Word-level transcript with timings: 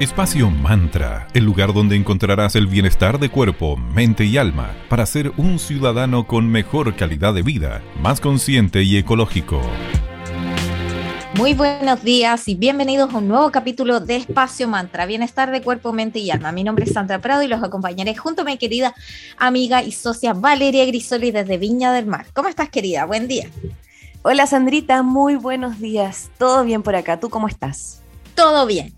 Espacio 0.00 0.50
Mantra, 0.50 1.28
el 1.34 1.44
lugar 1.44 1.74
donde 1.74 1.94
encontrarás 1.94 2.56
el 2.56 2.66
bienestar 2.66 3.18
de 3.18 3.28
cuerpo, 3.28 3.76
mente 3.76 4.24
y 4.24 4.38
alma 4.38 4.74
para 4.88 5.04
ser 5.04 5.30
un 5.36 5.58
ciudadano 5.58 6.26
con 6.26 6.48
mejor 6.48 6.96
calidad 6.96 7.34
de 7.34 7.42
vida, 7.42 7.82
más 8.00 8.18
consciente 8.18 8.82
y 8.82 8.96
ecológico. 8.96 9.60
Muy 11.34 11.52
buenos 11.52 12.02
días 12.02 12.48
y 12.48 12.54
bienvenidos 12.54 13.12
a 13.12 13.18
un 13.18 13.28
nuevo 13.28 13.50
capítulo 13.50 14.00
de 14.00 14.16
Espacio 14.16 14.68
Mantra, 14.68 15.04
Bienestar 15.04 15.50
de 15.50 15.60
Cuerpo, 15.60 15.92
Mente 15.92 16.18
y 16.18 16.30
Alma. 16.30 16.50
Mi 16.50 16.64
nombre 16.64 16.86
es 16.86 16.94
Sandra 16.94 17.18
Prado 17.18 17.42
y 17.42 17.48
los 17.48 17.62
acompañaré 17.62 18.16
junto 18.16 18.40
a 18.40 18.46
mi 18.46 18.56
querida 18.56 18.94
amiga 19.36 19.82
y 19.82 19.92
socia 19.92 20.32
Valeria 20.32 20.86
Grisoli 20.86 21.30
desde 21.30 21.58
Viña 21.58 21.92
del 21.92 22.06
Mar. 22.06 22.24
¿Cómo 22.32 22.48
estás, 22.48 22.70
querida? 22.70 23.04
Buen 23.04 23.28
día. 23.28 23.50
Hola, 24.22 24.46
Sandrita, 24.46 25.02
muy 25.02 25.34
buenos 25.34 25.78
días. 25.78 26.30
¿Todo 26.38 26.64
bien 26.64 26.82
por 26.82 26.96
acá? 26.96 27.20
¿Tú 27.20 27.28
cómo 27.28 27.48
estás? 27.48 28.00
Todo 28.34 28.64
bien. 28.64 28.94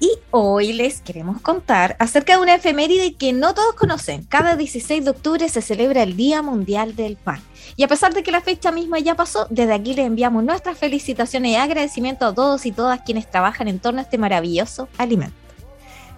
Y 0.00 0.10
hoy 0.30 0.72
les 0.72 1.00
queremos 1.00 1.40
contar 1.40 1.96
acerca 1.98 2.36
de 2.36 2.42
una 2.42 2.54
efeméride 2.54 3.14
que 3.14 3.32
no 3.32 3.52
todos 3.52 3.74
conocen. 3.74 4.22
Cada 4.24 4.54
16 4.54 5.04
de 5.04 5.10
octubre 5.10 5.48
se 5.48 5.60
celebra 5.60 6.04
el 6.04 6.16
Día 6.16 6.40
Mundial 6.40 6.94
del 6.94 7.16
Pan. 7.16 7.42
Y 7.76 7.82
a 7.82 7.88
pesar 7.88 8.14
de 8.14 8.22
que 8.22 8.30
la 8.30 8.40
fecha 8.40 8.70
misma 8.70 9.00
ya 9.00 9.16
pasó, 9.16 9.48
desde 9.50 9.74
aquí 9.74 9.94
les 9.94 10.06
enviamos 10.06 10.44
nuestras 10.44 10.78
felicitaciones 10.78 11.52
y 11.52 11.56
agradecimiento 11.56 12.26
a 12.26 12.34
todos 12.34 12.64
y 12.64 12.70
todas 12.70 13.00
quienes 13.00 13.28
trabajan 13.28 13.66
en 13.66 13.80
torno 13.80 13.98
a 13.98 14.02
este 14.02 14.18
maravilloso 14.18 14.88
alimento. 14.98 15.34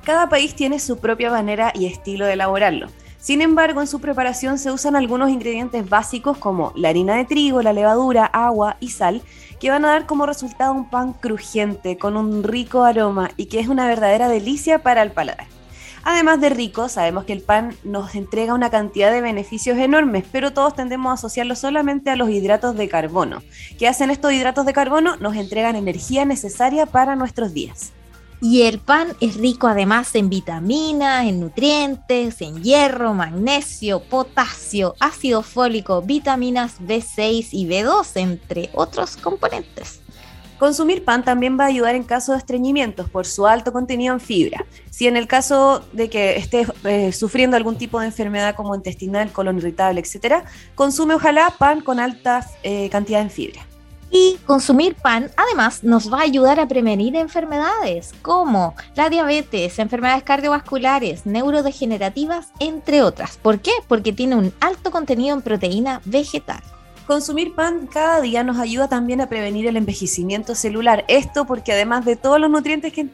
Cada 0.04 0.28
país 0.28 0.54
tiene 0.54 0.78
su 0.78 0.98
propia 0.98 1.30
manera 1.30 1.72
y 1.74 1.86
estilo 1.86 2.26
de 2.26 2.34
elaborarlo. 2.34 2.88
Sin 3.20 3.42
embargo, 3.42 3.82
en 3.82 3.86
su 3.86 4.00
preparación 4.00 4.58
se 4.58 4.72
usan 4.72 4.96
algunos 4.96 5.28
ingredientes 5.28 5.86
básicos 5.88 6.38
como 6.38 6.72
la 6.74 6.88
harina 6.88 7.16
de 7.16 7.26
trigo, 7.26 7.60
la 7.60 7.74
levadura, 7.74 8.24
agua 8.24 8.78
y 8.80 8.88
sal, 8.88 9.20
que 9.60 9.68
van 9.68 9.84
a 9.84 9.88
dar 9.88 10.06
como 10.06 10.24
resultado 10.24 10.72
un 10.72 10.88
pan 10.88 11.12
crujiente 11.12 11.98
con 11.98 12.16
un 12.16 12.42
rico 12.42 12.82
aroma 12.82 13.30
y 13.36 13.46
que 13.46 13.60
es 13.60 13.68
una 13.68 13.86
verdadera 13.86 14.28
delicia 14.28 14.82
para 14.82 15.02
el 15.02 15.12
paladar. 15.12 15.46
Además 16.02 16.40
de 16.40 16.48
rico, 16.48 16.88
sabemos 16.88 17.24
que 17.24 17.34
el 17.34 17.42
pan 17.42 17.76
nos 17.84 18.14
entrega 18.14 18.54
una 18.54 18.70
cantidad 18.70 19.12
de 19.12 19.20
beneficios 19.20 19.76
enormes, 19.76 20.24
pero 20.32 20.54
todos 20.54 20.74
tendemos 20.74 21.10
a 21.10 21.14
asociarlo 21.14 21.54
solamente 21.56 22.08
a 22.08 22.16
los 22.16 22.30
hidratos 22.30 22.74
de 22.74 22.88
carbono. 22.88 23.42
¿Qué 23.78 23.86
hacen 23.86 24.10
estos 24.10 24.32
hidratos 24.32 24.64
de 24.64 24.72
carbono? 24.72 25.16
Nos 25.16 25.36
entregan 25.36 25.76
energía 25.76 26.24
necesaria 26.24 26.86
para 26.86 27.16
nuestros 27.16 27.52
días. 27.52 27.92
Y 28.42 28.62
el 28.62 28.78
pan 28.78 29.08
es 29.20 29.36
rico 29.36 29.66
además 29.66 30.14
en 30.14 30.30
vitaminas, 30.30 31.26
en 31.26 31.40
nutrientes, 31.40 32.40
en 32.40 32.62
hierro, 32.62 33.12
magnesio, 33.12 34.00
potasio, 34.00 34.94
ácido 34.98 35.42
fólico, 35.42 36.00
vitaminas 36.00 36.80
B6 36.80 37.48
y 37.52 37.68
B2, 37.68 38.16
entre 38.16 38.70
otros 38.72 39.18
componentes. 39.18 40.00
Consumir 40.58 41.04
pan 41.04 41.24
también 41.24 41.58
va 41.58 41.64
a 41.64 41.68
ayudar 41.68 41.94
en 41.94 42.04
caso 42.04 42.32
de 42.32 42.38
estreñimientos 42.38 43.08
por 43.10 43.26
su 43.26 43.46
alto 43.46 43.72
contenido 43.72 44.14
en 44.14 44.20
fibra. 44.20 44.66
Si 44.90 45.06
en 45.06 45.16
el 45.16 45.26
caso 45.26 45.82
de 45.92 46.10
que 46.10 46.36
estés 46.36 46.68
eh, 46.84 47.12
sufriendo 47.12 47.56
algún 47.56 47.76
tipo 47.76 48.00
de 48.00 48.06
enfermedad 48.06 48.54
como 48.54 48.74
intestinal, 48.74 49.32
colon 49.32 49.58
irritable, 49.58 50.00
etc., 50.00 50.44
consume 50.74 51.14
ojalá 51.14 51.54
pan 51.58 51.80
con 51.80 51.98
alta 51.98 52.46
eh, 52.62 52.88
cantidad 52.90 53.22
en 53.22 53.30
fibra. 53.30 53.69
Y 54.10 54.38
consumir 54.44 54.96
pan 54.96 55.30
además 55.36 55.84
nos 55.84 56.12
va 56.12 56.18
a 56.18 56.22
ayudar 56.22 56.58
a 56.58 56.66
prevenir 56.66 57.14
enfermedades 57.14 58.12
como 58.22 58.74
la 58.96 59.08
diabetes, 59.08 59.78
enfermedades 59.78 60.24
cardiovasculares, 60.24 61.26
neurodegenerativas, 61.26 62.48
entre 62.58 63.02
otras. 63.02 63.36
¿Por 63.36 63.60
qué? 63.60 63.70
Porque 63.86 64.12
tiene 64.12 64.34
un 64.34 64.52
alto 64.60 64.90
contenido 64.90 65.36
en 65.36 65.42
proteína 65.42 66.00
vegetal. 66.04 66.60
Consumir 67.06 67.54
pan 67.54 67.88
cada 67.88 68.20
día 68.20 68.44
nos 68.44 68.58
ayuda 68.58 68.88
también 68.88 69.20
a 69.20 69.28
prevenir 69.28 69.66
el 69.66 69.76
envejecimiento 69.76 70.54
celular. 70.54 71.04
Esto 71.08 71.44
porque 71.44 71.72
además 71.72 72.04
de 72.04 72.14
todos 72.16 72.40
los 72.40 72.50
nutrientes 72.50 72.92
que, 72.92 73.04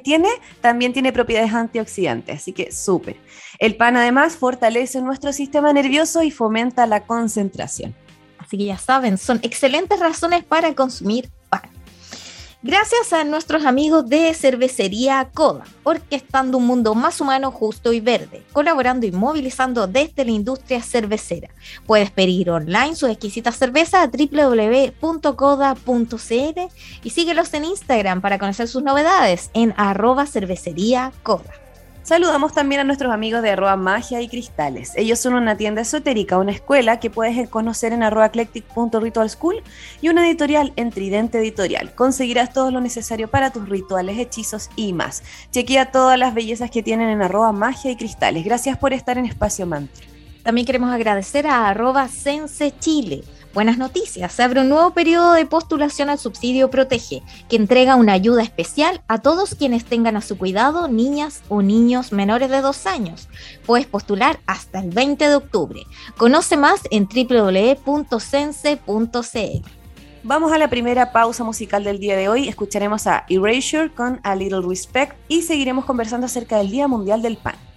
tiene, 0.00 0.28
también 0.60 0.92
tiene 0.92 1.12
propiedades 1.12 1.54
antioxidantes. 1.54 2.36
Así 2.36 2.52
que 2.52 2.72
súper. 2.72 3.16
El 3.58 3.76
pan 3.76 3.96
además 3.96 4.36
fortalece 4.36 5.00
nuestro 5.00 5.32
sistema 5.32 5.72
nervioso 5.72 6.22
y 6.22 6.30
fomenta 6.30 6.86
la 6.86 7.04
concentración. 7.04 7.94
Así 8.48 8.56
que 8.56 8.64
ya 8.64 8.78
saben, 8.78 9.18
son 9.18 9.40
excelentes 9.42 10.00
razones 10.00 10.42
para 10.42 10.74
consumir 10.74 11.28
pan. 11.50 11.60
Gracias 12.62 13.12
a 13.12 13.22
nuestros 13.24 13.66
amigos 13.66 14.08
de 14.08 14.32
Cervecería 14.32 15.28
Coda, 15.34 15.64
orquestando 15.82 16.56
un 16.56 16.66
mundo 16.66 16.94
más 16.94 17.20
humano, 17.20 17.50
justo 17.50 17.92
y 17.92 18.00
verde, 18.00 18.42
colaborando 18.54 19.04
y 19.04 19.12
movilizando 19.12 19.86
desde 19.86 20.24
la 20.24 20.30
industria 20.30 20.82
cervecera. 20.82 21.50
Puedes 21.86 22.10
pedir 22.10 22.48
online 22.48 22.96
su 22.96 23.06
exquisita 23.06 23.52
cerveza 23.52 24.00
a 24.00 24.06
www.coda.cl 24.06 25.00
y 27.04 27.10
síguelos 27.10 27.52
en 27.52 27.66
Instagram 27.66 28.22
para 28.22 28.38
conocer 28.38 28.66
sus 28.66 28.82
novedades 28.82 29.50
en 29.52 29.74
arroba. 29.76 30.24
Saludamos 32.08 32.54
también 32.54 32.80
a 32.80 32.84
nuestros 32.84 33.12
amigos 33.12 33.42
de 33.42 33.50
arroba 33.50 33.76
magia 33.76 34.22
y 34.22 34.28
cristales. 34.28 34.92
Ellos 34.96 35.18
son 35.18 35.34
una 35.34 35.58
tienda 35.58 35.82
esotérica, 35.82 36.38
una 36.38 36.52
escuela 36.52 37.00
que 37.00 37.10
puedes 37.10 37.46
conocer 37.50 37.92
en 37.92 38.02
arroba 38.02 38.24
eclectic.ritualschool 38.24 39.62
y 40.00 40.08
una 40.08 40.26
editorial 40.26 40.72
en 40.76 40.90
Tridente 40.90 41.36
Editorial. 41.36 41.94
Conseguirás 41.94 42.54
todo 42.54 42.70
lo 42.70 42.80
necesario 42.80 43.28
para 43.28 43.50
tus 43.50 43.68
rituales, 43.68 44.16
hechizos 44.16 44.70
y 44.74 44.94
más. 44.94 45.22
Chequea 45.50 45.92
todas 45.92 46.18
las 46.18 46.32
bellezas 46.32 46.70
que 46.70 46.82
tienen 46.82 47.10
en 47.10 47.20
arroba 47.20 47.52
magia 47.52 47.90
y 47.90 47.96
cristales. 47.96 48.42
Gracias 48.42 48.78
por 48.78 48.94
estar 48.94 49.18
en 49.18 49.26
Espacio 49.26 49.66
Mantra. 49.66 50.06
También 50.42 50.66
queremos 50.66 50.90
agradecer 50.90 51.46
a 51.46 51.68
arroba 51.68 52.08
sense 52.08 52.72
chile 52.80 53.22
Buenas 53.54 53.78
noticias, 53.78 54.32
se 54.32 54.42
abre 54.42 54.60
un 54.60 54.68
nuevo 54.68 54.90
periodo 54.90 55.32
de 55.32 55.46
postulación 55.46 56.10
al 56.10 56.18
subsidio 56.18 56.68
Protege, 56.70 57.22
que 57.48 57.56
entrega 57.56 57.96
una 57.96 58.12
ayuda 58.12 58.42
especial 58.42 59.00
a 59.08 59.22
todos 59.22 59.54
quienes 59.54 59.86
tengan 59.86 60.16
a 60.16 60.20
su 60.20 60.36
cuidado 60.36 60.86
niñas 60.86 61.42
o 61.48 61.62
niños 61.62 62.12
menores 62.12 62.50
de 62.50 62.60
dos 62.60 62.86
años. 62.86 63.28
Puedes 63.64 63.86
postular 63.86 64.38
hasta 64.46 64.80
el 64.80 64.90
20 64.90 65.28
de 65.28 65.34
octubre. 65.34 65.80
Conoce 66.18 66.58
más 66.58 66.82
en 66.90 67.08
www.sense.cl. 67.08 68.08
Vamos 70.24 70.52
a 70.52 70.58
la 70.58 70.68
primera 70.68 71.10
pausa 71.10 71.42
musical 71.42 71.84
del 71.84 72.00
día 72.00 72.16
de 72.16 72.28
hoy. 72.28 72.48
Escucharemos 72.48 73.06
a 73.06 73.24
Erasure 73.30 73.90
con 73.94 74.20
A 74.24 74.34
Little 74.34 74.60
Respect 74.60 75.16
y 75.28 75.40
seguiremos 75.42 75.86
conversando 75.86 76.26
acerca 76.26 76.58
del 76.58 76.70
Día 76.70 76.86
Mundial 76.86 77.22
del 77.22 77.38
Pan. 77.38 77.67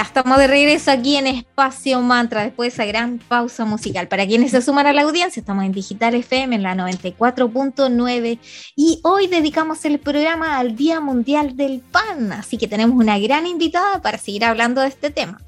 Estamos 0.00 0.38
de 0.38 0.46
regreso 0.46 0.90
aquí 0.90 1.16
en 1.16 1.26
Espacio 1.26 2.00
Mantra 2.00 2.42
después 2.42 2.72
de 2.72 2.74
esa 2.74 2.86
gran 2.86 3.18
pausa 3.18 3.64
musical. 3.66 4.08
Para 4.08 4.26
quienes 4.26 4.52
se 4.52 4.62
suman 4.62 4.86
a 4.86 4.92
la 4.92 5.02
audiencia, 5.02 5.40
estamos 5.40 5.64
en 5.64 5.72
Digital 5.72 6.14
FM 6.14 6.56
en 6.56 6.62
la 6.62 6.74
94.9 6.74 8.38
y 8.74 9.00
hoy 9.02 9.26
dedicamos 9.26 9.84
el 9.84 9.98
programa 9.98 10.58
al 10.58 10.76
Día 10.76 11.00
Mundial 11.00 11.56
del 11.56 11.80
Pan, 11.80 12.32
así 12.32 12.56
que 12.56 12.68
tenemos 12.68 12.96
una 12.96 13.18
gran 13.18 13.46
invitada 13.46 14.00
para 14.00 14.16
seguir 14.16 14.44
hablando 14.44 14.80
de 14.80 14.88
este 14.88 15.10
tema. 15.10 15.40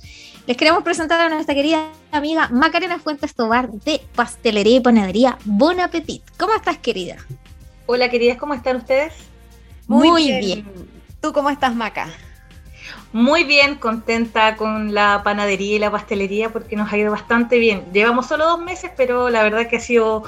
Les 0.47 0.57
queremos 0.59 0.83
presentar 0.83 1.21
a 1.21 1.31
nuestra 1.31 1.55
querida 1.55 1.89
amiga 2.13 2.49
Macarena 2.49 2.99
Fuentes 2.99 3.35
Tobar 3.35 3.71
de 3.71 4.03
Pastelería 4.15 4.77
y 4.77 4.81
Panadería 4.81 5.39
Bon 5.47 5.81
Appetit. 5.81 6.23
¿Cómo 6.37 6.55
estás, 6.55 6.77
querida? 6.79 7.17
Hola, 7.87 8.11
queridas, 8.11 8.37
¿cómo 8.37 8.53
están 8.53 8.77
ustedes? 8.77 9.15
Muy, 9.87 10.27
bien. 10.27 10.41
bien. 10.41 10.65
¿Tú 11.21 11.33
cómo 11.33 11.49
estás, 11.49 11.75
Maca? 11.75 12.09
Muy 13.15 13.45
bien, 13.45 13.77
contenta 13.77 14.57
con 14.57 14.93
la 14.93 15.23
panadería 15.23 15.77
y 15.77 15.79
la 15.79 15.89
pastelería 15.89 16.53
porque 16.53 16.75
nos 16.75 16.93
ha 16.93 16.99
ido 16.99 17.13
bastante 17.13 17.61
bien. 17.61 17.85
Llevamos 17.93 18.27
solo 18.27 18.45
dos 18.45 18.59
meses, 18.59 18.91
pero 18.97 19.31
la 19.31 19.45
verdad 19.45 19.69
que 19.69 19.77
ha 19.77 19.81
sido 19.81 20.25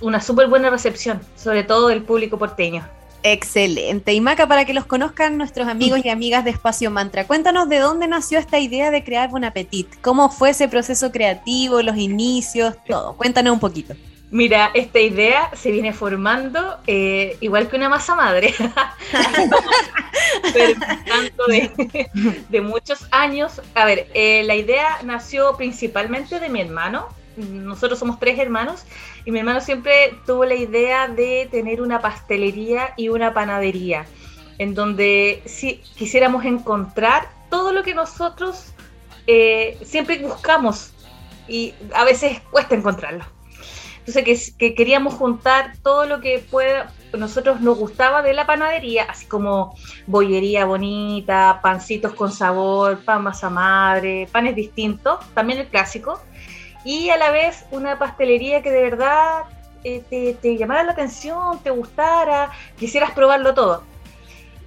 una 0.00 0.20
súper 0.20 0.46
buena 0.46 0.70
recepción, 0.70 1.20
sobre 1.34 1.64
todo 1.64 1.88
del 1.88 2.04
público 2.04 2.38
porteño. 2.38 2.86
Excelente. 3.24 4.12
Y 4.12 4.20
Maca, 4.20 4.46
para 4.46 4.64
que 4.64 4.72
los 4.72 4.86
conozcan 4.86 5.36
nuestros 5.36 5.66
amigos 5.66 5.98
y 6.04 6.08
amigas 6.10 6.44
de 6.44 6.50
Espacio 6.50 6.92
Mantra, 6.92 7.26
cuéntanos 7.26 7.68
de 7.68 7.80
dónde 7.80 8.06
nació 8.06 8.38
esta 8.38 8.60
idea 8.60 8.92
de 8.92 9.02
crear 9.02 9.28
Bon 9.28 9.42
Appetit. 9.42 9.88
¿Cómo 10.00 10.30
fue 10.30 10.50
ese 10.50 10.68
proceso 10.68 11.10
creativo, 11.10 11.82
los 11.82 11.96
inicios, 11.96 12.76
todo? 12.86 13.16
Cuéntanos 13.16 13.52
un 13.52 13.58
poquito. 13.58 13.94
Mira, 14.32 14.70
esta 14.72 14.98
idea 14.98 15.50
se 15.54 15.70
viene 15.70 15.92
formando 15.92 16.78
eh, 16.86 17.36
igual 17.42 17.68
que 17.68 17.76
una 17.76 17.90
masa 17.90 18.14
madre, 18.14 18.54
pero 20.54 20.80
tanto 21.06 21.46
de, 21.48 22.40
de, 22.48 22.60
muchos 22.62 23.06
años. 23.10 23.60
A 23.74 23.84
ver, 23.84 24.08
eh, 24.14 24.42
la 24.44 24.54
idea 24.54 25.00
nació 25.04 25.54
principalmente 25.58 26.40
de 26.40 26.48
mi 26.48 26.62
hermano. 26.62 27.08
Nosotros 27.36 27.98
somos 27.98 28.18
tres 28.18 28.38
hermanos 28.38 28.84
y 29.26 29.32
mi 29.32 29.40
hermano 29.40 29.60
siempre 29.60 30.14
tuvo 30.24 30.46
la 30.46 30.54
idea 30.54 31.08
de 31.08 31.46
tener 31.50 31.82
una 31.82 32.00
pastelería 32.00 32.94
y 32.96 33.10
una 33.10 33.34
panadería, 33.34 34.06
en 34.56 34.72
donde 34.72 35.42
si 35.44 35.82
quisiéramos 35.98 36.46
encontrar 36.46 37.28
todo 37.50 37.70
lo 37.72 37.82
que 37.82 37.94
nosotros 37.94 38.72
eh, 39.26 39.78
siempre 39.84 40.18
buscamos 40.20 40.94
y 41.46 41.74
a 41.92 42.04
veces 42.04 42.40
cuesta 42.50 42.74
encontrarlo. 42.74 43.26
Entonces, 44.04 44.52
que, 44.58 44.74
queríamos 44.74 45.14
juntar 45.14 45.74
todo 45.80 46.06
lo 46.06 46.20
que 46.20 46.40
pueda, 46.40 46.92
nosotros 47.16 47.60
nos 47.60 47.78
gustaba 47.78 48.20
de 48.22 48.32
la 48.32 48.46
panadería, 48.46 49.04
así 49.04 49.26
como 49.26 49.76
bollería 50.08 50.64
bonita, 50.64 51.60
pancitos 51.62 52.12
con 52.12 52.32
sabor, 52.32 53.04
pan 53.04 53.22
masa 53.22 53.48
madre, 53.48 54.28
panes 54.32 54.56
distintos, 54.56 55.20
también 55.34 55.60
el 55.60 55.68
clásico, 55.68 56.20
y 56.84 57.10
a 57.10 57.16
la 57.16 57.30
vez 57.30 57.64
una 57.70 57.96
pastelería 57.96 58.60
que 58.60 58.72
de 58.72 58.82
verdad 58.82 59.44
eh, 59.84 60.02
te, 60.10 60.34
te 60.34 60.56
llamara 60.58 60.82
la 60.82 60.92
atención, 60.92 61.62
te 61.62 61.70
gustara, 61.70 62.50
quisieras 62.76 63.12
probarlo 63.12 63.54
todo. 63.54 63.84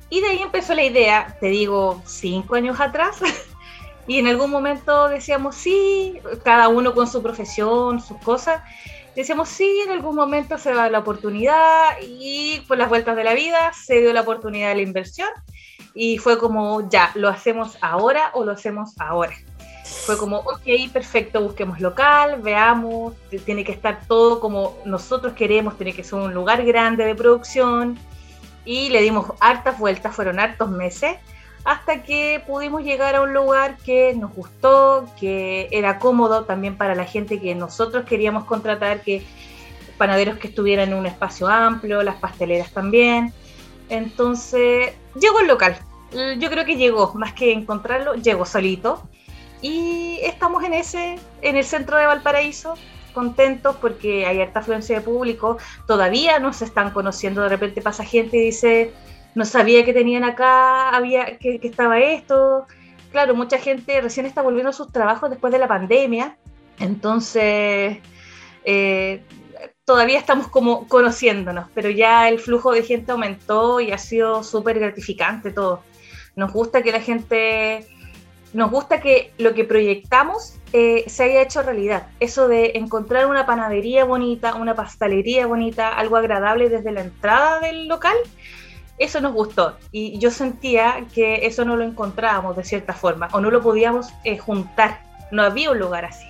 Y 0.09 0.21
de 0.21 0.27
ahí 0.27 0.41
empezó 0.41 0.73
la 0.73 0.83
idea, 0.83 1.35
te 1.41 1.47
digo, 1.47 2.01
cinco 2.05 2.55
años 2.55 2.79
atrás, 2.79 3.17
y 4.07 4.17
en 4.17 4.27
algún 4.27 4.49
momento 4.49 5.09
decíamos, 5.09 5.55
sí, 5.55 6.19
cada 6.45 6.69
uno 6.69 6.93
con 6.93 7.05
su 7.05 7.21
profesión, 7.21 7.99
sus 7.99 8.17
cosas, 8.21 8.61
decíamos, 9.15 9.49
sí, 9.49 9.81
en 9.85 9.91
algún 9.91 10.15
momento 10.15 10.57
se 10.57 10.73
da 10.73 10.89
la 10.89 10.99
oportunidad 10.99 11.97
y 12.01 12.61
por 12.67 12.77
las 12.77 12.89
vueltas 12.89 13.15
de 13.15 13.23
la 13.23 13.33
vida 13.33 13.71
se 13.73 14.01
dio 14.01 14.13
la 14.13 14.21
oportunidad 14.21 14.69
de 14.69 14.75
la 14.75 14.81
inversión 14.81 15.29
y 15.93 16.17
fue 16.17 16.37
como, 16.37 16.89
ya, 16.89 17.11
¿lo 17.15 17.29
hacemos 17.29 17.77
ahora 17.81 18.31
o 18.33 18.43
lo 18.43 18.51
hacemos 18.51 18.93
ahora? 18.99 19.33
Fue 20.05 20.17
como, 20.17 20.37
ok, 20.37 20.91
perfecto, 20.91 21.41
busquemos 21.41 21.79
local, 21.79 22.41
veamos, 22.41 23.13
tiene 23.45 23.63
que 23.63 23.71
estar 23.71 24.01
todo 24.07 24.39
como 24.39 24.77
nosotros 24.85 25.33
queremos, 25.33 25.77
tiene 25.77 25.93
que 25.93 26.03
ser 26.03 26.19
un 26.19 26.33
lugar 26.33 26.63
grande 26.65 27.05
de 27.05 27.15
producción 27.15 27.97
y 28.65 28.89
le 28.89 29.01
dimos 29.01 29.27
hartas 29.39 29.79
vueltas, 29.79 30.15
fueron 30.15 30.39
hartos 30.39 30.69
meses 30.69 31.17
hasta 31.65 32.03
que 32.03 32.43
pudimos 32.45 32.83
llegar 32.83 33.15
a 33.15 33.21
un 33.21 33.33
lugar 33.33 33.77
que 33.83 34.13
nos 34.13 34.33
gustó, 34.33 35.09
que 35.19 35.67
era 35.71 35.97
cómodo 35.97 36.45
también 36.45 36.77
para 36.77 36.93
la 36.93 37.05
gente 37.05 37.41
que 37.41 37.55
nosotros 37.55 38.05
queríamos 38.05 38.45
contratar, 38.45 39.01
que 39.01 39.23
panaderos 39.97 40.37
que 40.37 40.47
estuvieran 40.47 40.89
en 40.89 40.95
un 40.95 41.07
espacio 41.07 41.47
amplio, 41.47 42.03
las 42.03 42.17
pasteleras 42.17 42.71
también. 42.71 43.33
Entonces, 43.89 44.93
llegó 45.19 45.39
el 45.39 45.47
local. 45.47 45.75
Yo 46.37 46.49
creo 46.51 46.65
que 46.65 46.77
llegó, 46.77 47.13
más 47.15 47.33
que 47.33 47.51
encontrarlo, 47.51 48.13
llegó 48.13 48.45
solito. 48.45 49.01
Y 49.61 50.19
estamos 50.21 50.63
en 50.63 50.73
ese, 50.73 51.17
en 51.41 51.55
el 51.55 51.65
centro 51.65 51.97
de 51.97 52.05
Valparaíso, 52.05 52.75
contentos 53.13 53.75
porque 53.77 54.27
hay 54.27 54.39
harta 54.39 54.59
afluencia 54.59 54.99
de 54.99 55.01
público. 55.01 55.57
Todavía 55.87 56.37
no 56.37 56.53
se 56.53 56.65
están 56.65 56.91
conociendo, 56.91 57.41
de 57.41 57.49
repente 57.49 57.81
pasa 57.81 58.03
gente 58.03 58.37
y 58.37 58.41
dice, 58.41 58.93
no 59.35 59.45
sabía 59.45 59.83
que 59.85 59.93
tenían 59.93 60.23
acá, 60.23 60.89
había 60.89 61.37
que, 61.37 61.59
estaba 61.61 61.99
esto. 61.99 62.65
Claro, 63.11 63.35
mucha 63.35 63.59
gente 63.59 64.01
recién 64.01 64.25
está 64.25 64.41
volviendo 64.41 64.69
a 64.69 64.73
sus 64.73 64.91
trabajos 64.91 65.29
después 65.29 65.53
de 65.53 65.59
la 65.59 65.67
pandemia, 65.67 66.37
entonces 66.79 67.97
eh, 68.63 69.23
todavía 69.85 70.19
estamos 70.19 70.47
como 70.47 70.87
conociéndonos, 70.87 71.67
pero 71.73 71.89
ya 71.89 72.27
el 72.27 72.39
flujo 72.39 72.71
de 72.71 72.83
gente 72.83 73.11
aumentó 73.11 73.79
y 73.79 73.91
ha 73.91 73.97
sido 73.97 74.43
súper 74.43 74.79
gratificante 74.79 75.51
todo. 75.51 75.81
Nos 76.35 76.51
gusta 76.51 76.81
que 76.81 76.91
la 76.91 76.99
gente, 76.99 77.87
nos 78.53 78.71
gusta 78.71 78.99
que 78.99 79.31
lo 79.37 79.53
que 79.53 79.63
proyectamos 79.63 80.55
eh, 80.73 81.05
se 81.07 81.23
haya 81.23 81.41
hecho 81.41 81.61
realidad. 81.61 82.07
Eso 82.19 82.49
de 82.49 82.73
encontrar 82.75 83.27
una 83.27 83.45
panadería 83.45 84.03
bonita, 84.03 84.55
una 84.55 84.75
pastelería 84.75 85.47
bonita, 85.47 85.89
algo 85.89 86.17
agradable 86.17 86.67
desde 86.67 86.91
la 86.91 87.01
entrada 87.01 87.61
del 87.61 87.87
local, 87.87 88.17
eso 88.97 89.19
nos 89.21 89.33
gustó 89.33 89.77
y 89.91 90.17
yo 90.19 90.31
sentía 90.31 91.05
que 91.13 91.45
eso 91.45 91.65
no 91.65 91.75
lo 91.75 91.83
encontrábamos 91.83 92.55
de 92.55 92.63
cierta 92.63 92.93
forma 92.93 93.27
o 93.33 93.41
no 93.41 93.51
lo 93.51 93.61
podíamos 93.61 94.07
eh, 94.23 94.37
juntar, 94.37 95.01
no 95.31 95.43
había 95.43 95.71
un 95.71 95.79
lugar 95.79 96.05
así. 96.05 96.25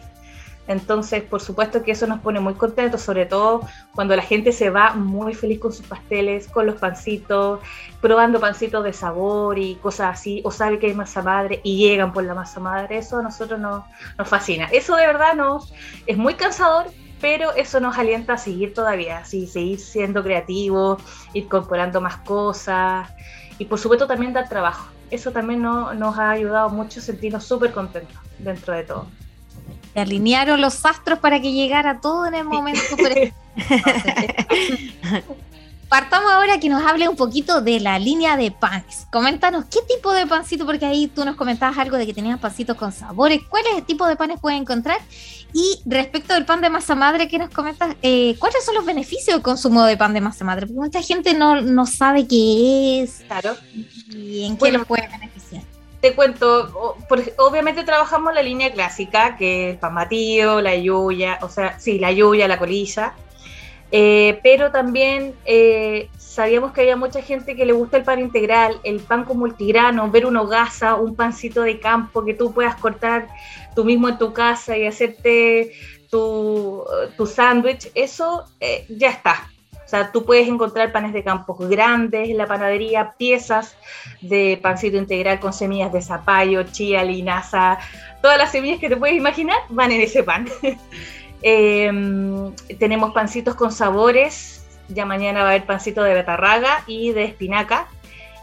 Entonces, 0.67 1.22
por 1.22 1.41
supuesto 1.41 1.84
que 1.84 1.91
eso 1.91 2.07
nos 2.07 2.22
pone 2.22 2.39
muy 2.39 2.55
contentos, 2.55 3.01
sobre 3.01 3.25
todo 3.25 3.62
cuando 3.93 4.15
la 4.15 4.24
gente 4.24 4.51
se 4.51 4.69
va 4.72 4.93
muy 4.95 5.36
feliz 5.36 5.60
con 5.60 5.72
sus 5.72 5.86
pasteles, 5.86 6.48
con 6.48 6.65
los 6.65 6.75
pancitos, 6.75 7.60
probando 8.01 8.39
pancitos 8.39 8.84
de 8.84 8.91
sabor 8.91 9.60
y 9.60 9.75
cosas 9.75 10.19
así, 10.19 10.41
o 10.43 10.50
sabe 10.50 10.79
que 10.79 10.88
hay 10.88 10.95
masa 10.95 11.22
madre 11.22 11.62
y 11.63 11.77
llegan 11.77 12.13
por 12.13 12.24
la 12.24 12.34
masa 12.34 12.60
madre, 12.60 12.98
eso 12.98 13.19
a 13.19 13.22
nosotros 13.22 13.60
nos, 13.60 13.84
nos 14.17 14.27
fascina. 14.27 14.65
Eso 14.72 14.95
de 14.95 15.05
verdad 15.05 15.36
nos 15.36 15.72
es 16.07 16.17
muy 16.17 16.34
cansador, 16.34 16.88
pero 17.22 17.53
eso 17.55 17.79
nos 17.79 17.98
alienta 17.98 18.34
a 18.34 18.38
seguir 18.38 18.74
todavía, 18.74 19.19
así, 19.19 19.48
seguir 19.48 19.79
siendo 19.79 20.24
creativos, 20.24 21.01
incorporando 21.34 22.01
más 22.01 22.17
cosas 22.17 23.10
y 23.57 23.65
por 23.65 23.79
supuesto 23.79 24.07
también 24.07 24.34
dar 24.34 24.50
trabajo. 24.50 24.89
Eso 25.12 25.31
también 25.31 25.62
nos 25.62 26.17
ha 26.17 26.31
ayudado 26.31 26.69
mucho 26.69 27.00
sentirnos 27.00 27.45
súper 27.45 27.72
contentos 27.72 28.17
dentro 28.39 28.74
de 28.74 28.84
todo. 28.84 29.07
Se 29.93 30.00
alinearon 30.00 30.60
los 30.60 30.86
astros 30.86 31.19
para 31.19 31.39
que 31.39 31.53
llegara 31.53 32.01
todo 32.01 32.25
en 32.25 32.36
el 32.36 32.43
momento. 32.43 32.81
partamos 35.89 36.32
ahora 36.32 36.60
que 36.60 36.70
nos 36.70 36.84
hable 36.84 37.08
un 37.08 37.15
poquito 37.15 37.62
de 37.62 37.80
la 37.80 38.00
línea 38.00 38.38
de 38.38 38.51
panes. 38.51 39.08
Coméntanos 39.12 39.65
qué 39.65 39.80
tipo 39.88 40.12
de 40.13 40.25
pancito, 40.25 40.65
porque 40.65 40.86
ahí 40.86 41.08
tú 41.08 41.25
nos 41.25 41.36
comentabas 41.36 41.77
algo 41.77 41.98
de 41.98 42.06
que 42.06 42.13
tenías 42.13 42.39
pancitos 42.39 42.75
con 42.75 42.92
sabores. 42.92 43.42
¿Cuál 43.50 43.63
es 43.72 43.77
el 43.77 43.86
tipo 43.86 44.08
de 44.08 44.15
panes 44.15 44.39
pueden 44.39 44.62
encontrar? 44.62 44.98
Y 45.54 45.80
respecto 45.86 46.34
del 46.34 46.46
pan 46.46 46.62
de 46.62 46.70
masa 46.70 46.96
madre 46.96 47.27
que 47.27 47.38
nos 47.38 47.50
comentas, 47.50 47.96
eh, 48.01 48.36
¿cuáles 48.39 48.65
son 48.65 48.75
los 48.75 48.86
beneficios 48.86 49.36
del 49.36 49.42
consumo 49.42 49.84
de 49.84 49.96
pan 49.96 50.13
de 50.13 50.22
masa 50.22 50.44
madre? 50.44 50.68
Porque 50.68 50.80
mucha 50.80 51.01
gente 51.01 51.34
no, 51.34 51.62
no 51.62 51.86
sabe 51.86 52.27
qué 52.27 53.04
es 53.04 53.24
claro. 53.27 53.56
y 54.10 54.46
en 54.46 54.58
qué 54.58 54.72
lo 54.72 54.84
puede 54.86 55.08
beneficiar. 55.08 55.63
Te 56.01 56.13
cuento, 56.13 56.98
obviamente 57.38 57.84
trabajamos 57.84 58.34
la 58.34 58.44
línea 58.44 58.72
clásica, 58.72 59.38
que 59.38 59.70
es 59.70 59.74
el 59.74 59.80
pan 59.80 59.96
batido, 59.96 60.62
la 60.62 60.75
yuya, 60.75 61.39
o 61.42 61.50
sea, 61.50 61.80
sí, 61.80 61.98
la 62.00 62.12
yuya, 62.12 62.48
la 62.48 62.60
colilla 62.60 63.13
eh, 63.98 64.42
pero 64.44 64.72
también 64.72 65.36
eh, 65.46 66.10
sabíamos 66.18 66.74
que 66.74 66.82
había 66.82 66.98
mucha 66.98 67.22
gente 67.22 67.56
que 67.56 67.66
le 67.66 67.72
gusta 67.72 67.96
el 67.96 68.04
pan 68.04 68.20
integral, 68.20 68.78
el 68.84 69.00
pan 69.00 69.24
con 69.24 69.38
multigrano, 69.38 70.12
ver 70.12 70.25
una 70.25 70.42
hogaza, 70.42 70.96
un 70.96 71.16
pancito 71.16 71.62
de 71.62 71.80
campo 71.80 72.25
que 72.25 72.34
tú 72.34 72.54
puedas 72.54 72.75
cortar 72.75 73.30
tú 73.74 73.86
mismo 73.86 74.10
en 74.10 74.18
tu 74.18 74.34
casa 74.34 74.78
y 74.78 74.86
hacerte 74.86 75.72
tu, 76.12 76.84
tu 77.16 77.25
sándwich, 77.25 77.90
eso 77.96 78.44
eh, 78.60 78.86
ya 78.90 79.12
está. 79.12 79.50
O 79.72 79.88
sea, 79.88 80.12
tú 80.12 80.25
puedes 80.25 80.50
encontrar 80.50 80.92
panes 80.92 81.14
de 81.14 81.24
campo 81.24 81.56
grandes 81.56 82.28
en 82.28 82.36
la 82.38 82.48
panadería, 82.48 83.14
piezas 83.18 83.78
de 84.20 84.60
pancito 84.62 84.98
integral 84.98 85.40
con 85.40 85.54
semillas 85.54 85.94
de 85.94 86.02
zapallo, 86.02 86.64
chía, 86.64 87.02
linaza, 87.02 87.78
todas 88.22 88.38
las 88.38 88.52
semillas 88.52 88.82
que 88.82 88.90
te 88.90 88.98
puedes 88.98 89.16
imaginar 89.16 89.60
van 89.70 89.94
en 89.94 90.02
ese 90.02 90.22
pan. 90.22 90.50
Em, 91.42 92.54
tenemos 92.80 93.13
pancitos 93.13 93.56
con 93.56 93.72
sabores. 93.72 94.65
Ya 94.88 95.06
mañana 95.06 95.42
va 95.42 95.50
a 95.50 95.51
haber 95.51 95.65
pancito 95.65 96.04
de 96.04 96.13
betarraga 96.13 96.84
y 96.88 97.12
de 97.12 97.25
espinaca. 97.25 97.88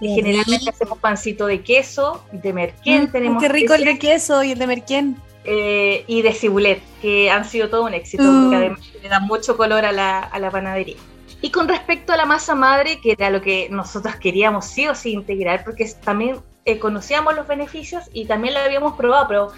Y 0.01 0.17
generalmente 0.17 0.71
hacemos 0.71 0.99
pancito 0.99 1.47
de 1.47 1.63
queso, 1.63 2.25
de 2.33 2.53
merquén. 2.53 3.05
Mm, 3.05 3.13
tenemos 3.13 3.43
qué 3.43 3.49
rico 3.49 3.75
el 3.75 3.85
de 3.85 3.99
queso 3.99 4.43
y 4.43 4.53
el 4.53 4.59
de 4.59 4.67
merquén. 4.67 5.17
Eh, 5.45 6.05
y 6.07 6.23
de 6.23 6.33
cibulet, 6.33 6.81
que 7.01 7.31
han 7.31 7.45
sido 7.45 7.69
todo 7.69 7.85
un 7.85 7.95
éxito, 7.95 8.23
mm. 8.23 8.43
porque 8.43 8.57
además 8.57 8.81
le 9.03 9.09
dan 9.09 9.27
mucho 9.27 9.57
color 9.57 9.85
a 9.85 9.91
la, 9.91 10.21
a 10.21 10.39
la 10.39 10.51
panadería. 10.51 10.97
Y 11.41 11.51
con 11.51 11.69
respecto 11.69 12.13
a 12.13 12.17
la 12.17 12.27
masa 12.27 12.55
madre, 12.55 13.01
que 13.01 13.13
era 13.13 13.29
lo 13.29 13.43
que 13.43 13.69
nosotros 13.69 14.15
queríamos 14.17 14.65
sí 14.67 14.87
o 14.87 14.95
sí 14.95 15.11
integrar, 15.11 15.65
porque 15.65 15.85
también 16.05 16.39
eh, 16.65 16.79
conocíamos 16.79 17.35
los 17.35 17.49
beneficios 17.49 18.05
y 18.13 18.27
también 18.27 18.55
lo 18.55 18.61
habíamos 18.61 18.95
probado, 18.95 19.27
pero 19.27 19.53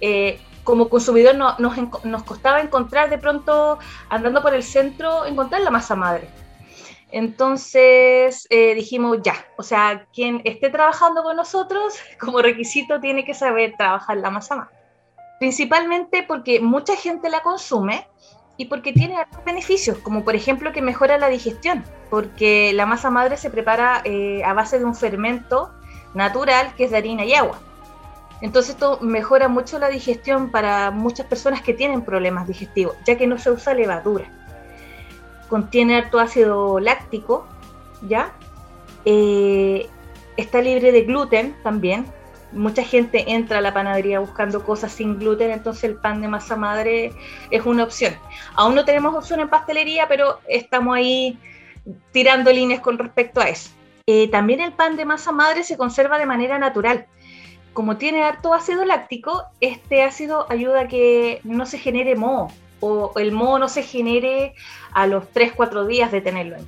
eh, 0.00 0.38
como 0.64 0.88
consumidor 0.88 1.36
nos, 1.36 2.22
costaba 2.24 2.60
encontrar 2.60 3.10
de 3.10 3.18
pronto, 3.18 3.78
andando 4.08 4.42
por 4.42 4.54
el 4.54 4.62
centro, 4.62 5.26
encontrar 5.26 5.60
la 5.60 5.70
masa 5.70 5.94
madre. 5.94 6.28
Entonces 7.12 8.46
eh, 8.50 8.74
dijimos, 8.74 9.18
ya, 9.22 9.36
o 9.56 9.62
sea, 9.62 10.06
quien 10.12 10.40
esté 10.44 10.70
trabajando 10.70 11.22
con 11.22 11.36
nosotros, 11.36 11.94
como 12.20 12.42
requisito, 12.42 13.00
tiene 13.00 13.24
que 13.24 13.34
saber 13.34 13.74
trabajar 13.78 14.16
la 14.16 14.30
masa 14.30 14.56
madre. 14.56 14.74
Principalmente 15.38 16.24
porque 16.26 16.60
mucha 16.60 16.96
gente 16.96 17.28
la 17.28 17.42
consume 17.42 18.08
y 18.56 18.66
porque 18.66 18.92
tiene 18.92 19.16
algunos 19.16 19.44
beneficios, 19.44 19.98
como 19.98 20.24
por 20.24 20.34
ejemplo 20.34 20.72
que 20.72 20.80
mejora 20.80 21.18
la 21.18 21.28
digestión, 21.28 21.84
porque 22.08 22.72
la 22.72 22.86
masa 22.86 23.10
madre 23.10 23.36
se 23.36 23.50
prepara 23.50 24.00
eh, 24.04 24.42
a 24.44 24.52
base 24.54 24.78
de 24.78 24.84
un 24.84 24.94
fermento 24.94 25.70
natural 26.14 26.74
que 26.76 26.84
es 26.84 26.90
de 26.90 26.96
harina 26.96 27.24
y 27.24 27.34
agua. 27.34 27.58
Entonces 28.44 28.74
esto 28.74 28.98
mejora 29.00 29.48
mucho 29.48 29.78
la 29.78 29.88
digestión 29.88 30.50
para 30.50 30.90
muchas 30.90 31.24
personas 31.24 31.62
que 31.62 31.72
tienen 31.72 32.02
problemas 32.02 32.46
digestivos, 32.46 32.94
ya 33.06 33.16
que 33.16 33.26
no 33.26 33.38
se 33.38 33.50
usa 33.50 33.72
levadura. 33.72 34.26
Contiene 35.48 35.96
alto 35.96 36.18
ácido 36.20 36.78
láctico, 36.78 37.46
¿ya? 38.06 38.34
Eh, 39.06 39.88
está 40.36 40.60
libre 40.60 40.92
de 40.92 41.04
gluten 41.04 41.56
también. 41.62 42.04
Mucha 42.52 42.82
gente 42.84 43.32
entra 43.32 43.58
a 43.58 43.60
la 43.62 43.72
panadería 43.72 44.20
buscando 44.20 44.62
cosas 44.62 44.92
sin 44.92 45.18
gluten, 45.18 45.50
entonces 45.50 45.84
el 45.84 45.96
pan 45.96 46.20
de 46.20 46.28
masa 46.28 46.54
madre 46.54 47.14
es 47.50 47.64
una 47.64 47.84
opción. 47.84 48.12
Aún 48.56 48.74
no 48.74 48.84
tenemos 48.84 49.14
opción 49.14 49.40
en 49.40 49.48
pastelería, 49.48 50.06
pero 50.06 50.40
estamos 50.48 50.94
ahí 50.94 51.38
tirando 52.12 52.52
líneas 52.52 52.80
con 52.80 52.98
respecto 52.98 53.40
a 53.40 53.48
eso. 53.48 53.70
Eh, 54.06 54.28
también 54.28 54.60
el 54.60 54.74
pan 54.74 54.96
de 54.96 55.06
masa 55.06 55.32
madre 55.32 55.64
se 55.64 55.78
conserva 55.78 56.18
de 56.18 56.26
manera 56.26 56.58
natural 56.58 57.06
como 57.74 57.96
tiene 57.96 58.22
harto 58.22 58.54
ácido 58.54 58.84
láctico, 58.84 59.42
este 59.60 60.04
ácido 60.04 60.46
ayuda 60.48 60.82
a 60.82 60.88
que 60.88 61.40
no 61.42 61.66
se 61.66 61.78
genere 61.78 62.14
moho 62.14 62.50
o 62.80 63.12
el 63.18 63.32
moho 63.32 63.58
no 63.58 63.68
se 63.68 63.82
genere 63.82 64.54
a 64.92 65.06
los 65.06 65.24
3-4 65.34 65.86
días 65.86 66.12
de 66.12 66.20
tenerlo 66.20 66.56
ahí. 66.56 66.66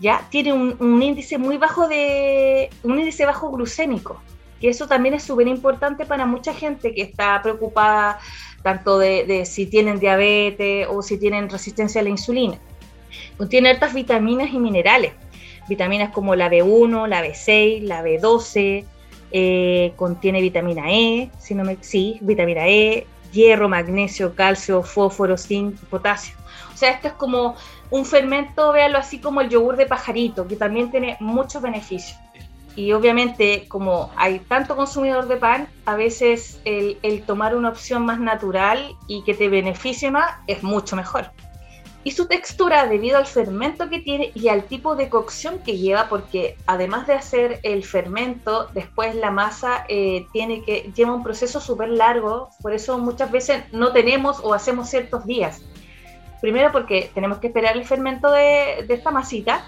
Ya 0.00 0.26
tiene 0.30 0.52
un, 0.52 1.02
índice 1.02 1.38
muy 1.38 1.56
bajo 1.56 1.88
de 1.88 2.70
un 2.84 2.98
índice 2.98 3.26
bajo 3.26 3.50
glucémico, 3.50 4.22
y 4.60 4.68
eso 4.68 4.86
también 4.86 5.14
es 5.14 5.24
súper 5.24 5.48
importante 5.48 6.06
para 6.06 6.24
mucha 6.24 6.54
gente 6.54 6.94
que 6.94 7.02
está 7.02 7.40
preocupada 7.42 8.20
tanto 8.62 8.98
de, 8.98 9.24
de, 9.24 9.44
si 9.44 9.66
tienen 9.66 9.98
diabetes 9.98 10.86
o 10.88 11.02
si 11.02 11.18
tienen 11.18 11.48
resistencia 11.48 12.00
a 12.00 12.04
la 12.04 12.10
insulina. 12.10 12.58
Contiene 13.36 13.70
altas 13.70 13.92
vitaminas 13.92 14.52
y 14.52 14.58
minerales, 14.58 15.12
vitaminas 15.68 16.10
como 16.12 16.36
la 16.36 16.48
B1, 16.48 17.08
la 17.08 17.24
B6, 17.24 17.82
la 17.82 18.04
B12, 18.04 18.84
eh, 19.30 19.92
contiene 19.96 20.40
vitamina 20.40 20.90
E, 20.90 21.30
sí, 21.80 22.18
vitamina 22.20 22.66
E, 22.66 23.06
hierro, 23.32 23.68
magnesio, 23.68 24.34
calcio, 24.34 24.82
fósforo, 24.82 25.36
zinc, 25.36 25.78
potasio. 25.90 26.34
O 26.72 26.76
sea, 26.76 26.90
esto 26.90 27.08
es 27.08 27.14
como 27.14 27.56
un 27.90 28.04
fermento, 28.04 28.72
véanlo 28.72 28.98
así 28.98 29.20
como 29.20 29.40
el 29.40 29.48
yogur 29.48 29.76
de 29.76 29.86
pajarito, 29.86 30.46
que 30.46 30.56
también 30.56 30.90
tiene 30.90 31.16
muchos 31.20 31.60
beneficios. 31.62 32.18
Y 32.76 32.92
obviamente, 32.92 33.66
como 33.66 34.10
hay 34.14 34.38
tanto 34.38 34.76
consumidor 34.76 35.26
de 35.26 35.36
pan, 35.36 35.68
a 35.84 35.96
veces 35.96 36.60
el, 36.64 36.98
el 37.02 37.22
tomar 37.22 37.56
una 37.56 37.70
opción 37.70 38.06
más 38.06 38.20
natural 38.20 38.94
y 39.08 39.22
que 39.24 39.34
te 39.34 39.48
beneficie 39.48 40.10
más 40.12 40.36
es 40.46 40.62
mucho 40.62 40.94
mejor 40.94 41.32
y 42.08 42.10
su 42.10 42.26
textura 42.26 42.86
debido 42.86 43.18
al 43.18 43.26
fermento 43.26 43.90
que 43.90 43.98
tiene 43.98 44.32
y 44.34 44.48
al 44.48 44.62
tipo 44.62 44.96
de 44.96 45.10
cocción 45.10 45.58
que 45.58 45.76
lleva, 45.76 46.08
porque 46.08 46.56
además 46.64 47.06
de 47.06 47.12
hacer 47.12 47.60
el 47.64 47.84
fermento, 47.84 48.66
después 48.72 49.14
la 49.14 49.30
masa 49.30 49.84
eh, 49.90 50.26
tiene 50.32 50.64
que 50.64 50.90
lleva 50.96 51.12
un 51.12 51.22
proceso 51.22 51.60
súper 51.60 51.90
largo, 51.90 52.48
por 52.62 52.72
eso 52.72 52.96
muchas 52.96 53.30
veces 53.30 53.62
no 53.72 53.92
tenemos 53.92 54.40
o 54.42 54.54
hacemos 54.54 54.88
ciertos 54.88 55.26
días. 55.26 55.60
Primero 56.40 56.72
porque 56.72 57.10
tenemos 57.12 57.40
que 57.40 57.48
esperar 57.48 57.76
el 57.76 57.84
fermento 57.84 58.30
de, 58.30 58.86
de 58.88 58.94
esta 58.94 59.10
masita 59.10 59.66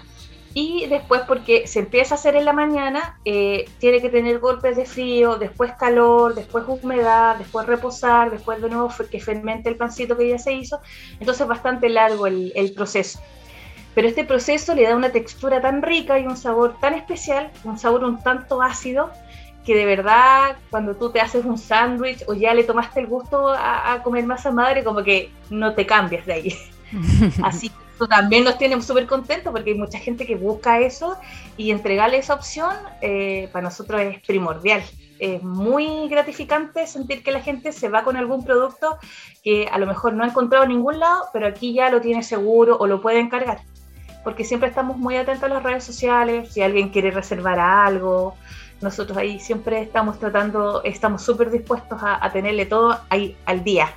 y 0.53 0.85
después 0.87 1.21
porque 1.27 1.65
se 1.65 1.79
empieza 1.79 2.15
a 2.15 2.17
hacer 2.17 2.35
en 2.35 2.43
la 2.43 2.53
mañana, 2.53 3.17
eh, 3.23 3.69
tiene 3.79 4.01
que 4.01 4.09
tener 4.09 4.39
golpes 4.39 4.75
de 4.75 4.85
frío, 4.85 5.37
después 5.37 5.71
calor, 5.73 6.35
después 6.35 6.65
humedad, 6.67 7.37
después 7.37 7.65
reposar, 7.67 8.31
después 8.31 8.61
de 8.61 8.69
nuevo 8.69 8.91
que 9.09 9.21
fermente 9.21 9.69
el 9.69 9.77
pancito 9.77 10.17
que 10.17 10.27
ya 10.27 10.37
se 10.37 10.53
hizo. 10.53 10.81
Entonces 11.19 11.41
es 11.41 11.47
bastante 11.47 11.87
largo 11.87 12.27
el, 12.27 12.51
el 12.55 12.73
proceso. 12.73 13.21
Pero 13.95 14.07
este 14.07 14.25
proceso 14.25 14.75
le 14.75 14.83
da 14.83 14.95
una 14.95 15.11
textura 15.11 15.61
tan 15.61 15.81
rica 15.81 16.19
y 16.19 16.25
un 16.25 16.37
sabor 16.37 16.77
tan 16.81 16.93
especial, 16.95 17.49
un 17.63 17.77
sabor 17.77 18.03
un 18.03 18.21
tanto 18.21 18.61
ácido, 18.61 19.09
que 19.65 19.75
de 19.75 19.85
verdad 19.85 20.57
cuando 20.69 20.95
tú 20.95 21.11
te 21.11 21.21
haces 21.21 21.45
un 21.45 21.57
sándwich 21.57 22.23
o 22.27 22.33
ya 22.33 22.53
le 22.53 22.63
tomaste 22.63 22.99
el 22.99 23.07
gusto 23.07 23.49
a, 23.49 23.93
a 23.93 24.03
comer 24.03 24.25
masa 24.25 24.51
madre, 24.51 24.83
como 24.83 25.03
que 25.03 25.31
no 25.49 25.75
te 25.75 25.85
cambias 25.85 26.25
de 26.25 26.33
ahí. 26.33 26.57
Así 27.43 27.71
también 28.07 28.43
nos 28.43 28.57
tiene 28.57 28.81
súper 28.81 29.07
contentos 29.07 29.51
porque 29.51 29.71
hay 29.71 29.77
mucha 29.77 29.99
gente 29.99 30.25
que 30.25 30.35
busca 30.35 30.79
eso 30.79 31.17
y 31.57 31.71
entregarle 31.71 32.17
esa 32.17 32.33
opción 32.33 32.75
eh, 33.01 33.49
para 33.51 33.63
nosotros 33.63 34.01
es 34.01 34.19
primordial. 34.21 34.81
Es 35.19 35.43
muy 35.43 36.07
gratificante 36.09 36.87
sentir 36.87 37.23
que 37.23 37.31
la 37.31 37.41
gente 37.41 37.71
se 37.71 37.89
va 37.89 38.03
con 38.03 38.17
algún 38.17 38.43
producto 38.43 38.97
que 39.43 39.67
a 39.71 39.77
lo 39.77 39.85
mejor 39.85 40.13
no 40.13 40.23
ha 40.23 40.27
encontrado 40.27 40.63
en 40.63 40.71
ningún 40.71 40.99
lado, 40.99 41.25
pero 41.31 41.47
aquí 41.47 41.73
ya 41.73 41.89
lo 41.89 42.01
tiene 42.01 42.23
seguro 42.23 42.77
o 42.77 42.87
lo 42.87 43.01
puede 43.01 43.19
encargar. 43.19 43.61
Porque 44.23 44.43
siempre 44.43 44.69
estamos 44.69 44.97
muy 44.97 45.17
atentos 45.17 45.43
a 45.43 45.53
las 45.53 45.63
redes 45.63 45.83
sociales, 45.83 46.51
si 46.53 46.61
alguien 46.61 46.89
quiere 46.89 47.11
reservar 47.11 47.59
algo, 47.59 48.35
nosotros 48.81 49.17
ahí 49.17 49.39
siempre 49.39 49.81
estamos 49.81 50.17
tratando, 50.19 50.81
estamos 50.83 51.21
súper 51.21 51.51
dispuestos 51.51 52.01
a, 52.01 52.23
a 52.23 52.31
tenerle 52.31 52.65
todo 52.65 52.99
ahí 53.09 53.37
al 53.45 53.63
día. 53.63 53.89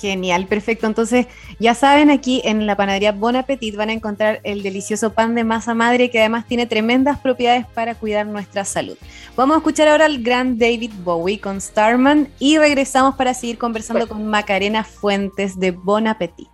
Genial, 0.00 0.46
perfecto. 0.46 0.86
Entonces, 0.86 1.26
ya 1.58 1.74
saben, 1.74 2.10
aquí 2.10 2.42
en 2.44 2.66
la 2.66 2.76
panadería 2.76 3.12
Bon 3.12 3.34
Appetit 3.34 3.76
van 3.76 3.88
a 3.88 3.94
encontrar 3.94 4.40
el 4.44 4.62
delicioso 4.62 5.14
pan 5.14 5.34
de 5.34 5.42
masa 5.42 5.74
madre 5.74 6.10
que 6.10 6.18
además 6.20 6.46
tiene 6.46 6.66
tremendas 6.66 7.18
propiedades 7.18 7.66
para 7.66 7.94
cuidar 7.94 8.26
nuestra 8.26 8.64
salud. 8.64 8.98
Vamos 9.36 9.54
a 9.54 9.58
escuchar 9.58 9.88
ahora 9.88 10.04
al 10.04 10.22
gran 10.22 10.58
David 10.58 10.92
Bowie 11.02 11.40
con 11.40 11.60
Starman 11.60 12.28
y 12.38 12.58
regresamos 12.58 13.14
para 13.16 13.32
seguir 13.32 13.56
conversando 13.56 14.06
con 14.06 14.26
Macarena 14.26 14.84
Fuentes 14.84 15.58
de 15.58 15.70
Bon 15.70 16.06
Appetit. 16.06 16.48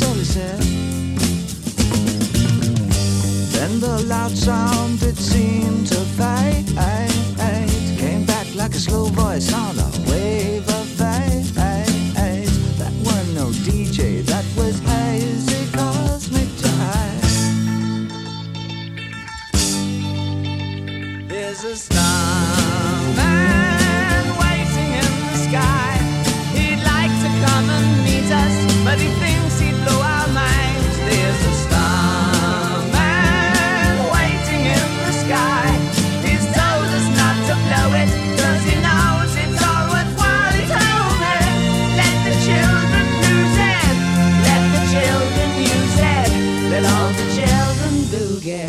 He 0.00 0.24
said. 0.24 0.60
Then 3.52 3.80
the 3.80 4.04
loud 4.06 4.36
sound 4.36 5.02
it 5.02 5.16
seemed 5.16 5.86
to 5.88 6.00
fade. 6.16 6.66
Came 7.98 8.24
back 8.26 8.46
like 8.54 8.72
a 8.72 8.78
slow 8.78 9.06
voice 9.06 9.52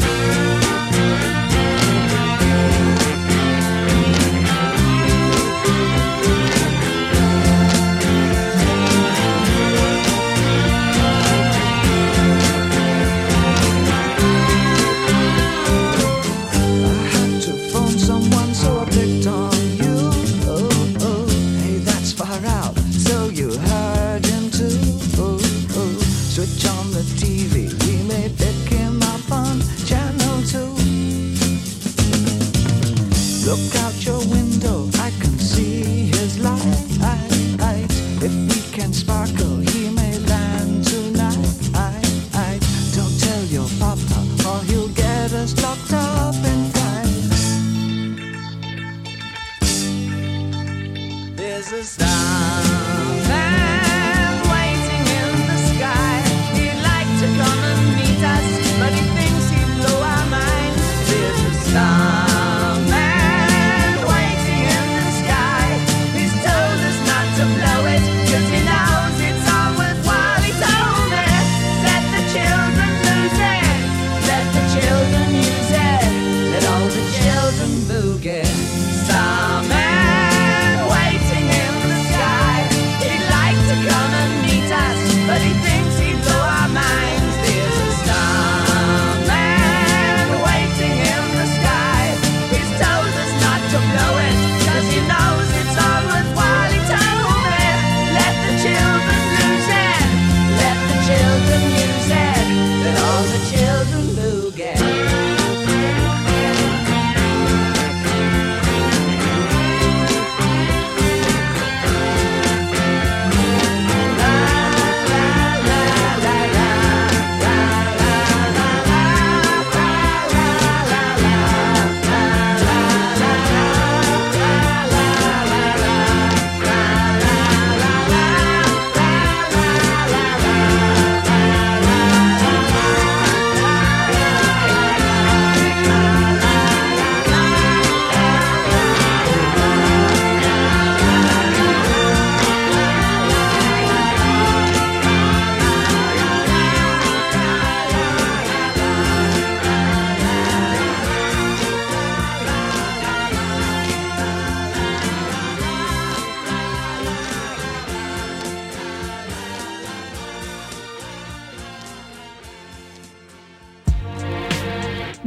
Thank 0.06 0.40
you. 0.40 0.45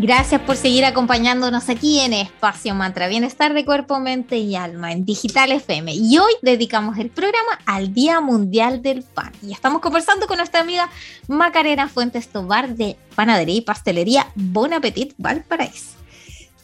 Gracias 0.09 0.41
por 0.41 0.57
seguir 0.57 0.87
acompañándonos 0.87 1.69
aquí 1.69 2.01
en 2.01 2.15
Espacio 2.15 2.75
Mantra, 2.75 3.09
Bienestar 3.09 3.53
de 3.53 3.67
Cuerpo, 3.67 4.01
Mente 4.01 4.39
y 4.39 4.57
Alma 4.57 4.91
en 4.91 5.05
Digital 5.05 5.53
FM. 5.53 5.93
Y 5.95 6.17
hoy 6.17 6.33
dedicamos 6.41 6.97
el 6.97 7.11
programa 7.11 7.59
al 7.67 7.93
Día 7.93 8.23
Mundial 8.23 8.81
del 8.81 9.03
Pan. 9.03 9.33
Y 9.43 9.53
estamos 9.53 9.83
conversando 9.83 10.27
con 10.27 10.39
nuestra 10.39 10.61
amiga 10.61 10.89
Macarena 11.27 11.91
Fuentes 11.91 12.29
Tobar 12.29 12.75
de 12.75 12.97
Panadería 13.17 13.57
y 13.57 13.61
Pastelería 13.61 14.27
Bon 14.35 14.73
Appetit 14.73 15.13
Valparaíso. 15.19 15.99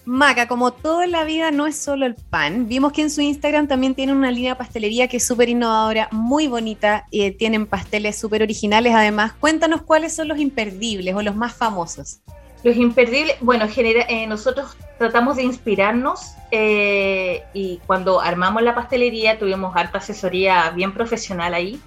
Maca, 0.06 0.48
como 0.48 0.72
todo 0.72 1.02
en 1.02 1.12
la 1.12 1.24
vida 1.24 1.50
no 1.50 1.66
es 1.66 1.76
solo 1.76 2.06
el 2.06 2.14
pan, 2.14 2.66
vimos 2.66 2.94
que 2.94 3.02
en 3.02 3.10
su 3.10 3.20
Instagram 3.20 3.68
también 3.68 3.94
tiene 3.94 4.14
una 4.14 4.30
línea 4.30 4.52
de 4.52 4.58
pastelería 4.58 5.06
que 5.06 5.18
es 5.18 5.26
súper 5.26 5.50
innovadora, 5.50 6.08
muy 6.12 6.46
bonita, 6.46 7.04
y 7.10 7.30
tienen 7.32 7.66
pasteles 7.66 8.18
súper 8.18 8.40
originales 8.40 8.94
además. 8.94 9.34
Cuéntanos 9.38 9.82
cuáles 9.82 10.16
son 10.16 10.28
los 10.28 10.38
imperdibles 10.38 11.14
o 11.14 11.20
los 11.20 11.36
más 11.36 11.52
famosos. 11.52 12.20
Los 12.64 12.76
imperdibles, 12.76 13.36
bueno, 13.40 13.68
genera, 13.68 14.06
eh, 14.08 14.26
nosotros 14.26 14.76
tratamos 14.98 15.36
de 15.36 15.42
inspirarnos 15.42 16.32
eh, 16.50 17.42
y 17.52 17.78
cuando 17.86 18.20
armamos 18.20 18.62
la 18.62 18.74
pastelería 18.74 19.38
tuvimos 19.38 19.76
harta 19.76 19.98
asesoría 19.98 20.70
bien 20.70 20.94
profesional 20.94 21.52
ahí. 21.52 21.78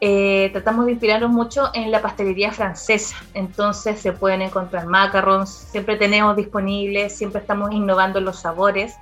Eh, 0.00 0.48
tratamos 0.52 0.86
de 0.86 0.92
inspirarnos 0.92 1.30
mucho 1.30 1.70
en 1.74 1.90
la 1.92 2.02
pastelería 2.02 2.50
francesa, 2.50 3.14
entonces 3.34 4.00
se 4.00 4.12
pueden 4.12 4.42
encontrar 4.42 4.86
macarons, 4.86 5.48
siempre 5.50 5.96
tenemos 5.96 6.34
disponibles, 6.34 7.16
siempre 7.16 7.40
estamos 7.40 7.70
innovando 7.72 8.20
los 8.20 8.40
sabores. 8.40 8.94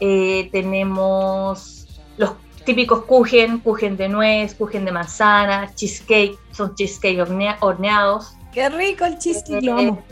Eh, 0.00 0.48
tenemos 0.50 1.86
los 2.16 2.32
típicos 2.64 3.04
kuchen, 3.04 3.58
kuchen 3.58 3.96
de 3.96 4.08
nuez, 4.08 4.54
kuchen 4.54 4.84
de 4.84 4.92
manzana, 4.92 5.72
cheesecake, 5.74 6.38
son 6.52 6.74
cheesecake 6.74 7.20
hornea- 7.20 7.58
horneados. 7.60 8.34
Qué 8.52 8.68
rico 8.70 9.04
el 9.04 9.18
cheesecake, 9.18 9.62
lo 9.62 9.78
amo. 9.78 10.02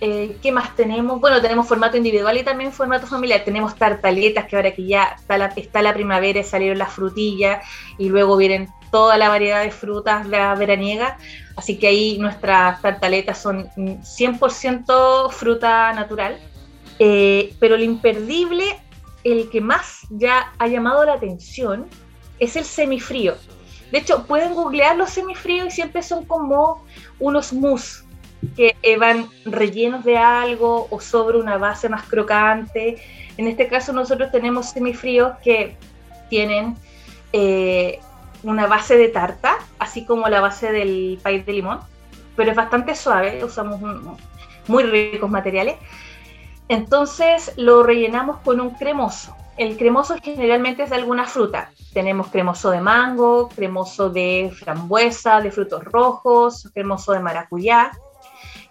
Eh, 0.00 0.36
¿Qué 0.40 0.52
más 0.52 0.76
tenemos? 0.76 1.20
Bueno, 1.20 1.40
tenemos 1.40 1.66
formato 1.66 1.96
individual 1.96 2.36
y 2.36 2.44
también 2.44 2.72
formato 2.72 3.06
familiar. 3.06 3.42
Tenemos 3.44 3.74
tartaletas, 3.74 4.46
que 4.46 4.56
ahora 4.56 4.72
que 4.72 4.86
ya 4.86 5.16
está 5.18 5.38
la, 5.38 5.46
está 5.56 5.82
la 5.82 5.92
primavera, 5.92 6.42
salieron 6.44 6.78
las 6.78 6.92
frutillas 6.92 7.66
y 7.98 8.08
luego 8.08 8.36
vienen 8.36 8.68
toda 8.92 9.18
la 9.18 9.28
variedad 9.28 9.62
de 9.62 9.72
frutas 9.72 10.26
la 10.28 10.54
veraniega. 10.54 11.18
Así 11.56 11.78
que 11.78 11.88
ahí 11.88 12.18
nuestras 12.18 12.80
tartaletas 12.80 13.42
son 13.42 13.68
mm, 13.76 14.02
100% 14.02 15.30
fruta 15.30 15.92
natural. 15.92 16.38
Eh, 17.00 17.54
pero 17.58 17.76
lo 17.76 17.82
imperdible, 17.82 18.64
el 19.24 19.50
que 19.50 19.60
más 19.60 20.06
ya 20.10 20.52
ha 20.58 20.68
llamado 20.68 21.04
la 21.04 21.14
atención, 21.14 21.88
es 22.38 22.54
el 22.54 22.64
semifrío. 22.64 23.34
De 23.90 23.98
hecho, 23.98 24.24
pueden 24.26 24.54
googlear 24.54 24.96
los 24.96 25.10
semifríos 25.10 25.68
y 25.68 25.70
siempre 25.70 26.02
son 26.02 26.24
como 26.24 26.84
unos 27.18 27.52
mousse 27.52 28.04
que 28.56 28.76
eh, 28.82 28.96
van 28.96 29.26
rellenos 29.44 30.04
de 30.04 30.16
algo 30.16 30.86
o 30.90 31.00
sobre 31.00 31.38
una 31.38 31.58
base 31.58 31.88
más 31.88 32.04
crocante. 32.04 33.02
En 33.36 33.46
este 33.48 33.68
caso 33.68 33.92
nosotros 33.92 34.30
tenemos 34.30 34.70
semifríos 34.70 35.36
que 35.42 35.76
tienen 36.28 36.76
eh, 37.32 37.98
una 38.42 38.66
base 38.66 38.96
de 38.96 39.08
tarta, 39.08 39.56
así 39.78 40.04
como 40.04 40.28
la 40.28 40.40
base 40.40 40.70
del 40.72 41.18
país 41.22 41.44
de 41.44 41.52
limón, 41.52 41.80
pero 42.36 42.50
es 42.50 42.56
bastante 42.56 42.94
suave, 42.94 43.42
usamos 43.44 43.82
un- 43.82 44.16
muy 44.68 44.84
ricos 44.84 45.28
materiales. 45.30 45.76
Entonces 46.68 47.52
lo 47.56 47.82
rellenamos 47.82 48.38
con 48.38 48.60
un 48.60 48.70
cremoso. 48.70 49.34
El 49.56 49.76
cremoso 49.76 50.16
generalmente 50.22 50.84
es 50.84 50.90
de 50.90 50.96
alguna 50.96 51.24
fruta. 51.24 51.70
Tenemos 51.92 52.28
cremoso 52.28 52.70
de 52.70 52.80
mango, 52.80 53.48
cremoso 53.48 54.10
de 54.10 54.52
frambuesa, 54.56 55.40
de 55.40 55.50
frutos 55.50 55.82
rojos, 55.84 56.68
cremoso 56.72 57.12
de 57.12 57.20
maracuyá. 57.20 57.90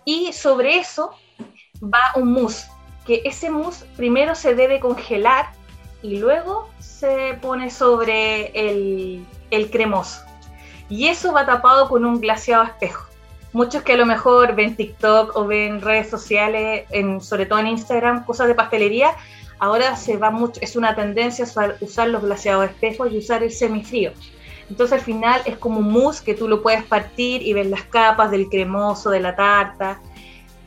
Y 0.08 0.32
sobre 0.32 0.78
eso 0.78 1.12
va 1.84 2.13
un 2.15 2.32
mousse, 2.32 2.70
que 3.06 3.24
ese 3.26 3.50
mousse 3.50 3.84
primero 3.98 4.36
se 4.36 4.56
debe 4.56 4.80
congelar 4.80 5.52
y 6.02 6.20
luego 6.20 6.70
se 6.80 7.38
pone 7.41 7.70
sobre 7.70 8.52
el, 8.54 9.26
el 9.52 9.70
cremoso. 9.70 10.22
Y 10.88 11.10
eso 11.10 11.34
va 11.34 11.46
tapado 11.46 11.89
con 11.89 12.06
un 12.06 12.22
glaseado 12.22 12.63
espejo. 12.63 13.06
Muchos 13.52 13.84
que 13.84 13.93
a 13.93 13.98
lo 13.98 14.06
mejor 14.06 14.56
ven 14.56 14.78
TikTok 14.78 15.36
o 15.36 15.46
ven 15.46 15.82
redes 15.82 16.10
sociales, 16.10 16.86
en, 16.91 17.20
sobre 17.20 17.46
todo 17.46 17.60
en 17.60 17.67
Instagram, 17.67 18.24
cosas 18.24 18.48
de 18.48 18.56
pastelería, 18.56 19.13
ahora 19.60 19.98
se 19.98 20.15
va 20.15 20.32
mucho, 20.32 20.62
es 20.62 20.78
una 20.78 20.96
tendencia 20.96 21.43
usar, 21.43 21.76
usar 21.82 22.08
los 22.08 22.22
glaseados 22.22 22.70
espejos 22.70 23.12
y 23.12 23.17
usar 23.17 23.43
el 23.43 23.52
semifrío. 23.52 24.13
Entonces 24.69 24.99
al 24.99 25.06
final 25.06 25.41
es 25.45 25.58
como 25.58 25.80
un 25.80 25.91
mousse 25.91 26.21
que 26.21 26.34
tú 26.34 26.47
lo 26.47 26.62
puedes 26.62 26.84
partir 26.84 27.41
y 27.41 27.53
ver 27.53 27.67
las 27.67 27.84
capas 27.84 28.32
del 28.32 28.49
cremoso, 28.49 29.10
de 29.10 29.19
la 29.19 29.36
tarta. 29.36 30.01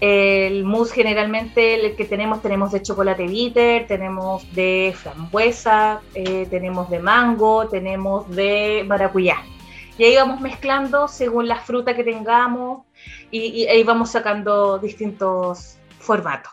El 0.00 0.64
mousse 0.64 0.92
generalmente 0.92 1.74
el 1.74 1.94
que 1.94 2.06
tenemos, 2.06 2.40
tenemos 2.40 2.72
de 2.72 2.80
chocolate 2.80 3.26
bitter, 3.26 3.86
tenemos 3.86 4.50
de 4.54 4.94
frambuesa, 4.96 6.00
eh, 6.14 6.46
tenemos 6.48 6.88
de 6.88 7.00
mango, 7.00 7.68
tenemos 7.68 8.28
de 8.30 8.84
maracuyá. 8.86 9.36
Y 9.98 10.04
ahí 10.04 10.16
vamos 10.16 10.40
mezclando 10.40 11.06
según 11.06 11.46
la 11.46 11.56
fruta 11.56 11.94
que 11.94 12.02
tengamos 12.02 12.86
y, 13.30 13.40
y 13.40 13.66
ahí 13.66 13.82
vamos 13.82 14.10
sacando 14.10 14.78
distintos 14.78 15.76
formatos. 15.98 16.52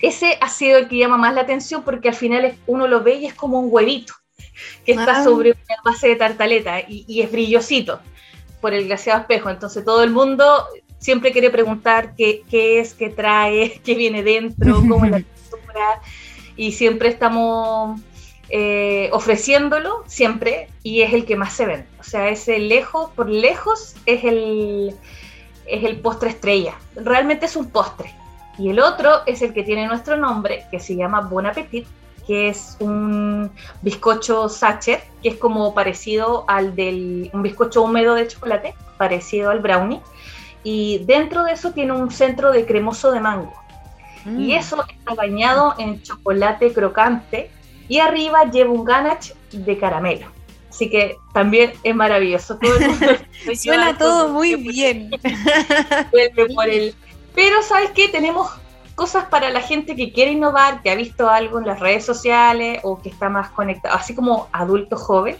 Ese 0.00 0.38
ha 0.40 0.48
sido 0.48 0.78
el 0.78 0.88
que 0.88 0.96
llama 0.96 1.18
más 1.18 1.34
la 1.34 1.42
atención 1.42 1.82
porque 1.82 2.08
al 2.08 2.14
final 2.14 2.54
uno 2.66 2.88
lo 2.88 3.02
ve 3.02 3.16
y 3.16 3.26
es 3.26 3.34
como 3.34 3.60
un 3.60 3.68
huevito 3.70 4.14
que 4.84 4.92
está 4.92 5.20
Ah. 5.20 5.24
sobre 5.24 5.50
una 5.50 5.76
base 5.84 6.08
de 6.08 6.16
tartaleta 6.16 6.80
y, 6.80 7.04
y 7.08 7.22
es 7.22 7.30
brillosito 7.30 8.00
por 8.60 8.74
el 8.74 8.86
glaseado 8.86 9.20
espejo. 9.20 9.50
Entonces 9.50 9.84
todo 9.84 10.02
el 10.02 10.10
mundo 10.10 10.66
siempre 10.98 11.32
quiere 11.32 11.50
preguntar 11.50 12.14
qué, 12.14 12.42
qué 12.50 12.80
es, 12.80 12.94
qué 12.94 13.08
trae, 13.10 13.80
qué 13.84 13.94
viene 13.94 14.22
dentro, 14.22 14.76
cómo 14.76 15.04
es 15.04 15.10
la 15.10 15.18
textura. 15.20 16.00
Y 16.56 16.72
siempre 16.72 17.08
estamos 17.08 18.00
eh, 18.50 19.08
ofreciéndolo, 19.12 20.04
siempre, 20.06 20.68
y 20.82 21.02
es 21.02 21.12
el 21.14 21.24
que 21.24 21.36
más 21.36 21.54
se 21.54 21.66
vende. 21.66 21.86
O 21.98 22.04
sea, 22.04 22.28
ese 22.28 22.58
lejos, 22.58 23.10
por 23.12 23.30
lejos, 23.30 23.94
es 24.06 24.24
el, 24.24 24.94
es 25.66 25.84
el 25.84 26.00
postre 26.00 26.30
estrella. 26.30 26.74
Realmente 26.96 27.46
es 27.46 27.56
un 27.56 27.70
postre. 27.70 28.12
Y 28.58 28.68
el 28.68 28.80
otro 28.80 29.22
es 29.24 29.40
el 29.40 29.54
que 29.54 29.62
tiene 29.62 29.86
nuestro 29.86 30.16
nombre, 30.18 30.66
que 30.70 30.80
se 30.80 30.96
llama 30.96 31.22
Bon 31.22 31.46
Appetit, 31.46 31.86
que 32.26 32.48
es 32.48 32.76
un 32.80 33.50
bizcocho 33.82 34.48
sachet, 34.48 35.02
que 35.22 35.30
es 35.30 35.36
como 35.36 35.74
parecido 35.74 36.44
al 36.48 36.74
del 36.74 37.30
un 37.32 37.42
bizcocho 37.42 37.82
húmedo 37.82 38.14
de 38.14 38.28
chocolate, 38.28 38.74
parecido 38.96 39.50
al 39.50 39.60
brownie. 39.60 40.00
Y 40.62 41.04
dentro 41.06 41.44
de 41.44 41.52
eso 41.52 41.72
tiene 41.72 41.92
un 41.92 42.10
centro 42.10 42.52
de 42.52 42.66
cremoso 42.66 43.10
de 43.12 43.20
mango. 43.20 43.54
Mm. 44.24 44.40
Y 44.40 44.54
eso 44.54 44.84
está 44.88 45.14
bañado 45.14 45.74
en 45.78 46.02
chocolate 46.02 46.72
crocante 46.72 47.50
y 47.88 47.98
arriba 47.98 48.44
lleva 48.50 48.70
un 48.70 48.84
ganache 48.84 49.34
de 49.52 49.78
caramelo. 49.78 50.26
Así 50.68 50.88
que 50.88 51.16
también 51.34 51.72
es 51.82 51.94
maravilloso. 51.94 52.56
Todo 52.58 52.76
el 52.76 52.88
mundo 52.88 53.06
se 53.44 53.56
Suena 53.56 53.98
todo 53.98 54.28
muy 54.28 54.54
bien. 54.54 55.10
vuelve 56.12 56.54
por 56.54 56.68
el... 56.68 56.94
Pero 57.34 57.62
¿sabes 57.62 57.90
qué? 57.90 58.08
Tenemos 58.08 58.50
cosas 59.00 59.24
para 59.30 59.48
la 59.48 59.62
gente 59.62 59.96
que 59.96 60.12
quiere 60.12 60.32
innovar, 60.32 60.82
que 60.82 60.90
ha 60.90 60.94
visto 60.94 61.30
algo 61.30 61.58
en 61.58 61.64
las 61.66 61.80
redes 61.80 62.04
sociales 62.04 62.80
o 62.82 63.00
que 63.00 63.08
está 63.08 63.30
más 63.30 63.48
conectado, 63.48 63.94
así 63.94 64.14
como 64.14 64.48
adulto 64.52 64.94
joven. 64.94 65.38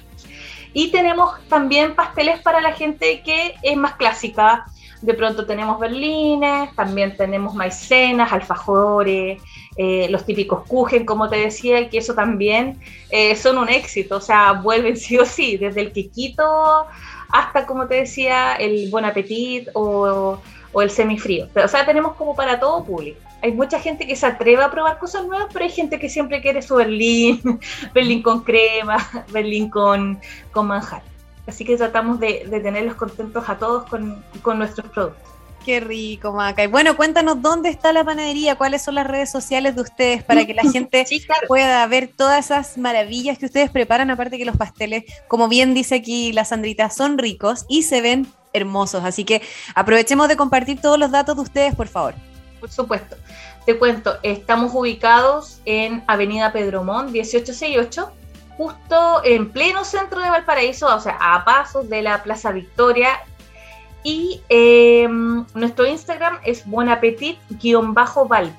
Y 0.72 0.90
tenemos 0.90 1.38
también 1.50 1.94
pasteles 1.94 2.40
para 2.40 2.62
la 2.62 2.72
gente 2.72 3.20
que 3.20 3.56
es 3.62 3.76
más 3.76 3.96
clásica. 3.96 4.64
De 5.02 5.12
pronto 5.12 5.44
tenemos 5.44 5.78
berlines, 5.78 6.74
también 6.74 7.14
tenemos 7.18 7.54
maicenas, 7.54 8.32
alfajores, 8.32 9.42
eh, 9.76 10.06
los 10.08 10.24
típicos 10.24 10.66
kuchen, 10.66 11.04
como 11.04 11.28
te 11.28 11.36
decía, 11.36 11.80
y 11.80 11.90
que 11.90 11.98
eso 11.98 12.14
también 12.14 12.80
eh, 13.10 13.36
son 13.36 13.58
un 13.58 13.68
éxito, 13.68 14.16
o 14.16 14.22
sea, 14.22 14.52
vuelven 14.52 14.96
sí 14.96 15.18
o 15.18 15.26
sí, 15.26 15.58
desde 15.58 15.82
el 15.82 15.92
quiquito 15.92 16.86
hasta, 17.28 17.66
como 17.66 17.86
te 17.86 17.96
decía, 17.96 18.54
el 18.54 18.88
Bon 18.90 19.04
Appetit 19.04 19.68
o, 19.74 20.38
o 20.72 20.82
el 20.82 20.90
semifrío. 20.90 21.46
O 21.62 21.68
sea, 21.68 21.84
tenemos 21.84 22.14
como 22.14 22.34
para 22.34 22.58
todo 22.58 22.82
público. 22.82 23.29
Hay 23.42 23.52
mucha 23.52 23.78
gente 23.80 24.06
que 24.06 24.16
se 24.16 24.26
atreve 24.26 24.62
a 24.62 24.70
probar 24.70 24.98
cosas 24.98 25.26
nuevas, 25.26 25.48
pero 25.52 25.64
hay 25.64 25.70
gente 25.70 25.98
que 25.98 26.08
siempre 26.08 26.40
quiere 26.42 26.62
su 26.62 26.76
berlín, 26.76 27.40
berlín 27.94 28.22
con 28.22 28.42
crema, 28.42 28.98
berlín 29.32 29.70
con, 29.70 30.20
con 30.52 30.66
manjar. 30.66 31.02
Así 31.46 31.64
que 31.64 31.76
tratamos 31.76 32.20
de, 32.20 32.46
de 32.48 32.60
tenerlos 32.60 32.94
contentos 32.94 33.48
a 33.48 33.56
todos 33.58 33.88
con, 33.88 34.22
con 34.42 34.58
nuestros 34.58 34.90
productos. 34.90 35.28
Qué 35.64 35.78
rico, 35.80 36.32
Maca. 36.32 36.64
Y 36.64 36.68
bueno, 36.68 36.96
cuéntanos 36.96 37.42
dónde 37.42 37.68
está 37.68 37.92
la 37.92 38.02
panadería, 38.02 38.54
cuáles 38.56 38.80
son 38.82 38.94
las 38.94 39.06
redes 39.06 39.30
sociales 39.30 39.74
de 39.76 39.82
ustedes 39.82 40.22
para 40.22 40.46
que 40.46 40.54
la 40.54 40.62
gente 40.72 41.04
Sí, 41.06 41.20
claro. 41.20 41.46
pueda 41.48 41.86
ver 41.86 42.08
todas 42.08 42.46
esas 42.46 42.78
maravillas 42.78 43.36
que 43.36 43.46
ustedes 43.46 43.70
preparan, 43.70 44.10
aparte 44.10 44.38
que 44.38 44.46
los 44.46 44.56
pasteles, 44.56 45.04
como 45.28 45.48
bien 45.48 45.74
dice 45.74 45.96
aquí 45.96 46.32
la 46.32 46.44
Sandrita, 46.46 46.88
son 46.88 47.18
ricos 47.18 47.66
y 47.68 47.82
se 47.82 48.00
ven 48.00 48.26
hermosos. 48.54 49.04
Así 49.04 49.24
que 49.24 49.42
aprovechemos 49.74 50.28
de 50.28 50.36
compartir 50.36 50.80
todos 50.80 50.98
los 50.98 51.10
datos 51.10 51.36
de 51.36 51.42
ustedes, 51.42 51.74
por 51.74 51.88
favor. 51.88 52.14
Por 52.60 52.70
supuesto. 52.70 53.16
Te 53.66 53.78
cuento, 53.78 54.16
estamos 54.22 54.72
ubicados 54.74 55.60
en 55.64 56.04
Avenida 56.06 56.52
Pedromón 56.52 57.10
1868, 57.12 58.12
justo 58.56 59.22
en 59.24 59.50
pleno 59.50 59.84
centro 59.84 60.20
de 60.20 60.30
Valparaíso, 60.30 60.94
o 60.94 61.00
sea, 61.00 61.18
a 61.20 61.44
pasos 61.44 61.88
de 61.88 62.02
la 62.02 62.22
Plaza 62.22 62.52
Victoria. 62.52 63.20
Y 64.02 64.42
eh, 64.48 65.08
nuestro 65.54 65.86
Instagram 65.86 66.38
es 66.44 66.66
buenapetit-valpo, 66.66 68.56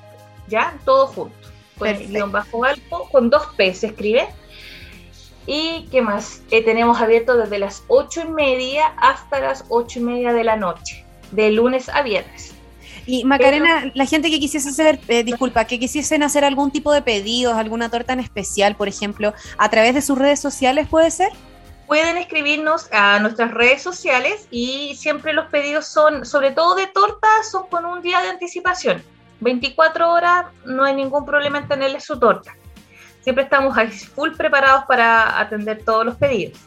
¿ya? 0.48 0.74
Todo 0.84 1.06
junto. 1.08 1.36
Perfecto. 1.78 2.12
guion 2.12 2.30
bajo 2.30 2.58
Valpo, 2.60 3.08
con 3.10 3.30
dos 3.30 3.46
P 3.56 3.74
se 3.74 3.88
escribe. 3.88 4.28
¿Y 5.46 5.88
qué 5.90 6.02
más? 6.02 6.42
Eh, 6.50 6.62
tenemos 6.62 7.00
abierto 7.00 7.36
desde 7.36 7.58
las 7.58 7.82
ocho 7.88 8.20
y 8.20 8.28
media 8.28 8.94
hasta 8.96 9.40
las 9.40 9.64
ocho 9.68 9.98
y 9.98 10.02
media 10.02 10.32
de 10.32 10.44
la 10.44 10.56
noche, 10.56 11.04
de 11.32 11.50
lunes 11.50 11.88
a 11.88 12.02
viernes. 12.02 12.51
Y 13.06 13.24
Macarena, 13.24 13.90
la 13.94 14.06
gente 14.06 14.30
que 14.30 14.38
quisiese 14.38 14.68
hacer, 14.68 15.00
eh, 15.08 15.24
disculpa, 15.24 15.64
que 15.64 15.78
quisiesen 15.78 16.22
hacer 16.22 16.44
algún 16.44 16.70
tipo 16.70 16.92
de 16.92 17.02
pedidos, 17.02 17.54
alguna 17.54 17.88
torta 17.88 18.12
en 18.12 18.20
especial, 18.20 18.76
por 18.76 18.88
ejemplo, 18.88 19.34
a 19.58 19.70
través 19.70 19.94
de 19.94 20.02
sus 20.02 20.18
redes 20.18 20.40
sociales, 20.40 20.86
¿puede 20.88 21.10
ser? 21.10 21.30
Pueden 21.86 22.16
escribirnos 22.16 22.88
a 22.92 23.18
nuestras 23.18 23.50
redes 23.52 23.82
sociales 23.82 24.46
y 24.50 24.94
siempre 24.96 25.32
los 25.32 25.46
pedidos 25.46 25.86
son, 25.86 26.24
sobre 26.24 26.52
todo 26.52 26.74
de 26.74 26.86
tortas, 26.86 27.50
son 27.50 27.66
con 27.68 27.84
un 27.84 28.02
día 28.02 28.20
de 28.22 28.28
anticipación. 28.28 29.02
24 29.40 30.10
horas, 30.10 30.46
no 30.64 30.84
hay 30.84 30.94
ningún 30.94 31.26
problema 31.26 31.58
en 31.58 31.68
tenerles 31.68 32.04
su 32.04 32.18
torta. 32.18 32.54
Siempre 33.22 33.44
estamos 33.44 33.76
full 34.14 34.30
preparados 34.36 34.84
para 34.86 35.40
atender 35.40 35.84
todos 35.84 36.06
los 36.06 36.16
pedidos. 36.16 36.58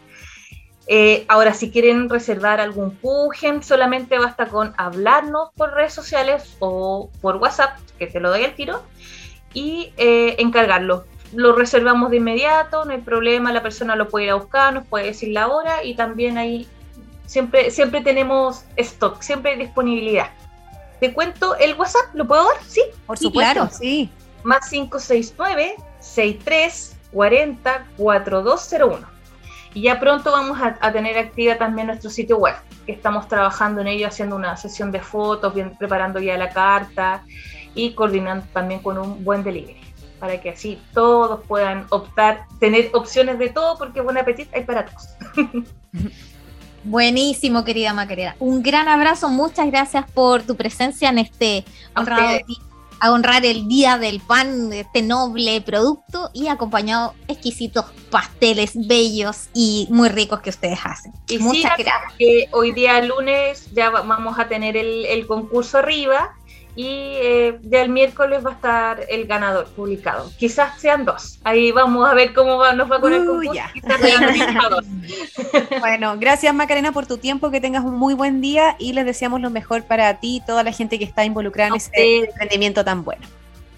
Eh, 0.87 1.25
ahora, 1.27 1.53
si 1.53 1.71
quieren 1.71 2.09
reservar 2.09 2.61
algún 2.61 2.95
pujen, 2.95 3.63
solamente 3.63 4.19
basta 4.19 4.47
con 4.47 4.73
hablarnos 4.77 5.49
por 5.55 5.73
redes 5.73 5.93
sociales 5.93 6.55
o 6.59 7.09
por 7.21 7.37
WhatsApp, 7.37 7.77
que 7.97 8.07
te 8.07 8.19
lo 8.19 8.29
doy 8.29 8.43
al 8.43 8.53
tiro, 8.53 8.83
y 9.53 9.93
eh, 9.97 10.35
encargarlo. 10.39 11.05
Lo 11.33 11.53
reservamos 11.53 12.11
de 12.11 12.17
inmediato, 12.17 12.85
no 12.85 12.91
hay 12.91 13.01
problema, 13.01 13.51
la 13.51 13.63
persona 13.63 13.95
lo 13.95 14.09
puede 14.09 14.25
ir 14.25 14.31
a 14.31 14.35
buscar, 14.35 14.73
nos 14.73 14.85
puede 14.85 15.05
decir 15.07 15.29
la 15.29 15.47
hora 15.47 15.83
y 15.83 15.95
también 15.95 16.37
ahí 16.37 16.67
siempre, 17.25 17.71
siempre 17.71 18.01
tenemos 18.01 18.63
stock, 18.77 19.21
siempre 19.21 19.53
hay 19.53 19.57
disponibilidad. 19.57 20.29
Te 20.99 21.13
cuento 21.13 21.55
el 21.57 21.73
WhatsApp, 21.73 22.13
¿lo 22.13 22.25
puedo 22.27 22.43
dar? 22.45 22.63
Sí, 22.67 22.81
Por 23.07 23.17
Sí, 23.17 23.25
supuesto, 23.25 23.53
claro. 23.53 23.69
sí. 23.75 24.09
más 24.43 24.69
569 24.69 25.75
63 25.99 26.95
40 27.11 27.85
4201. 27.97 29.14
Y 29.75 29.81
ya 29.81 29.99
pronto 29.99 30.31
vamos 30.31 30.57
a, 30.59 30.77
a 30.79 30.91
tener 30.91 31.17
activa 31.17 31.57
también 31.57 31.87
nuestro 31.87 32.09
sitio 32.09 32.37
web, 32.37 32.55
que 32.85 32.93
estamos 32.93 33.27
trabajando 33.27 33.81
en 33.81 33.87
ello, 33.87 34.07
haciendo 34.07 34.35
una 34.37 34.55
sesión 34.57 34.89
de 34.91 35.01
fotos, 35.01 35.53
bien- 35.53 35.75
preparando 35.77 36.19
ya 36.19 36.37
la 36.37 36.49
carta 36.49 37.23
y 37.75 37.91
coordinando 37.93 38.45
también 38.53 38.79
con 38.79 38.97
un 38.97 39.23
buen 39.25 39.43
delivery, 39.43 39.81
para 40.17 40.39
que 40.39 40.51
así 40.51 40.81
todos 40.93 41.41
puedan 41.45 41.85
optar, 41.89 42.45
tener 42.59 42.89
opciones 42.93 43.37
de 43.37 43.49
todo, 43.49 43.77
porque 43.77 43.99
buen 43.99 44.17
apetito 44.17 44.49
hay 44.55 44.63
para 44.63 44.85
todos. 44.85 45.09
Buenísimo, 46.85 47.65
querida 47.65 47.93
Macarena. 47.93 48.35
Un 48.39 48.61
gran 48.61 48.87
abrazo, 48.87 49.27
muchas 49.27 49.67
gracias 49.67 50.09
por 50.11 50.43
tu 50.43 50.55
presencia 50.55 51.09
en 51.09 51.17
este 51.17 51.65
honrado 51.95 52.37
a 52.99 53.11
honrar 53.11 53.45
el 53.45 53.67
Día 53.67 53.97
del 53.97 54.19
Pan, 54.19 54.71
este 54.73 55.01
noble 55.01 55.61
producto, 55.61 56.29
y 56.33 56.47
acompañado 56.47 57.13
exquisitos 57.27 57.85
pasteles 58.09 58.71
bellos 58.87 59.49
y 59.53 59.87
muy 59.89 60.09
ricos 60.09 60.39
que 60.41 60.49
ustedes 60.49 60.79
hacen. 60.83 61.11
Y 61.27 61.37
Muchas 61.39 61.73
sí, 61.77 61.83
gracias. 61.83 62.13
que 62.17 62.47
hoy 62.51 62.71
día 62.71 63.01
lunes 63.01 63.67
ya 63.73 63.89
va- 63.89 64.01
vamos 64.01 64.39
a 64.39 64.47
tener 64.47 64.77
el, 64.77 65.05
el 65.05 65.27
concurso 65.27 65.77
arriba 65.79 66.33
y 66.75 66.87
eh, 66.87 67.57
ya 67.63 67.81
el 67.81 67.89
miércoles 67.89 68.45
va 68.45 68.49
a 68.51 68.53
estar 68.53 68.99
el 69.09 69.25
ganador 69.27 69.65
publicado. 69.67 70.29
Quizás 70.37 70.79
sean 70.79 71.05
dos. 71.05 71.39
Ahí 71.43 71.71
vamos 71.71 72.07
a 72.09 72.13
ver 72.13 72.33
cómo 72.33 72.57
va- 72.57 72.73
nos 72.73 72.91
va 72.91 72.99
con 72.99 73.13
el 73.13 73.21
Uh, 73.21 73.25
concurso. 73.25 73.51
Bueno, 75.79 76.15
gracias 76.19 76.53
Macarena 76.53 76.91
por 76.91 77.05
tu 77.05 77.17
tiempo, 77.17 77.51
que 77.51 77.61
tengas 77.61 77.83
un 77.83 77.95
muy 77.95 78.13
buen 78.13 78.41
día 78.41 78.75
y 78.79 78.93
les 78.93 79.05
deseamos 79.05 79.41
lo 79.41 79.49
mejor 79.49 79.83
para 79.83 80.13
ti 80.19 80.37
y 80.37 80.41
toda 80.45 80.63
la 80.63 80.71
gente 80.71 80.99
que 80.99 81.05
está 81.05 81.23
involucrada 81.25 81.69
en 81.69 81.75
este 81.75 82.25
emprendimiento 82.29 82.83
tan 82.83 83.03
bueno. 83.03 83.25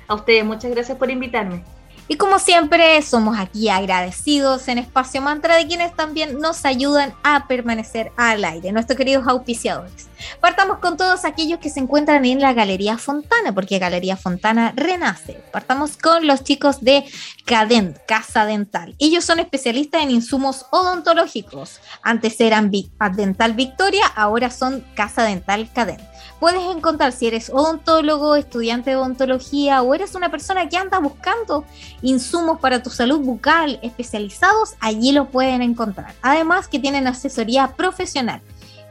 A 0.08 0.16
ustedes, 0.16 0.44
muchas 0.46 0.72
gracias 0.72 0.98
por 0.98 1.12
invitarme. 1.12 1.64
Y 2.10 2.15
como 2.15 2.39
siempre, 2.39 3.02
somos 3.02 3.38
aquí 3.38 3.67
agradecidos 3.67 4.67
en 4.70 4.78
Espacio 4.78 5.22
Mantra 5.22 5.58
de 5.58 5.67
quienes 5.67 5.93
también 5.93 6.39
nos 6.39 6.63
ayudan 6.63 7.13
a 7.24 7.48
permanecer 7.48 8.12
al 8.15 8.46
aire, 8.46 8.72
nuestros 8.72 8.98
queridos 8.98 9.28
auspiciadores. 9.28 10.08
Partamos 10.39 10.80
con 10.80 10.96
todos 10.96 11.26
aquellos 11.26 11.60
que 11.60 11.70
se 11.70 11.80
encuentran 11.82 12.24
en 12.26 12.39
la 12.39 12.54
Galería 12.54 12.98
Fontana, 12.98 13.54
porque 13.54 13.78
Galería 13.78 14.15
Fontana 14.15 14.74
renace. 14.76 15.43
Partamos 15.52 15.98
con 15.98 16.26
los 16.26 16.43
chicos 16.43 16.82
de 16.82 17.04
Cadent, 17.46 17.98
Casa 18.08 18.46
Dental. 18.46 18.96
Ellos 19.00 19.26
son 19.26 19.39
especialistas 19.39 20.02
en 20.02 20.12
insumos 20.12 20.65
odontológicos. 20.72 21.82
Antes 22.02 22.39
eran 22.39 22.72
Dental 22.72 23.54
Victoria, 23.54 24.06
ahora 24.15 24.50
son 24.50 24.84
Casa 24.96 25.24
Dental 25.24 25.70
Cadent. 25.74 26.02
Puedes 26.40 26.63
encontrar 26.76 27.12
si 27.12 27.28
eres 27.28 27.50
odontólogo, 27.50 28.36
estudiante 28.36 28.92
de 28.92 28.96
odontología 28.96 29.82
o 29.82 29.94
eres 29.94 30.16
una 30.16 30.30
persona 30.30 30.70
que 30.70 30.78
anda 30.78 31.00
buscando 31.00 31.66
insumos 32.02 32.60
para 32.60 32.84
tu 32.84 32.90
salud 32.90 33.20
bucal 33.20 33.80
especializados, 33.82 34.76
allí 34.80 35.12
lo 35.12 35.30
pueden 35.30 35.62
encontrar. 35.62 36.13
Además 36.22 36.68
que 36.68 36.80
tienen 36.80 37.08
asesoría 37.08 37.76
profesional. 37.76 38.42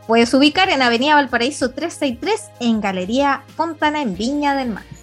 Puedes 0.07 0.33
ubicar 0.35 0.68
en 0.70 0.83
Avenida 0.83 1.16
Valparaíso 1.16 1.70
363 1.70 2.51
en 2.61 2.81
Galería 2.81 3.42
Fontana 3.57 4.03
en 4.03 4.16
Viña 4.16 4.55
del 4.55 4.70
Mar. 4.70 4.95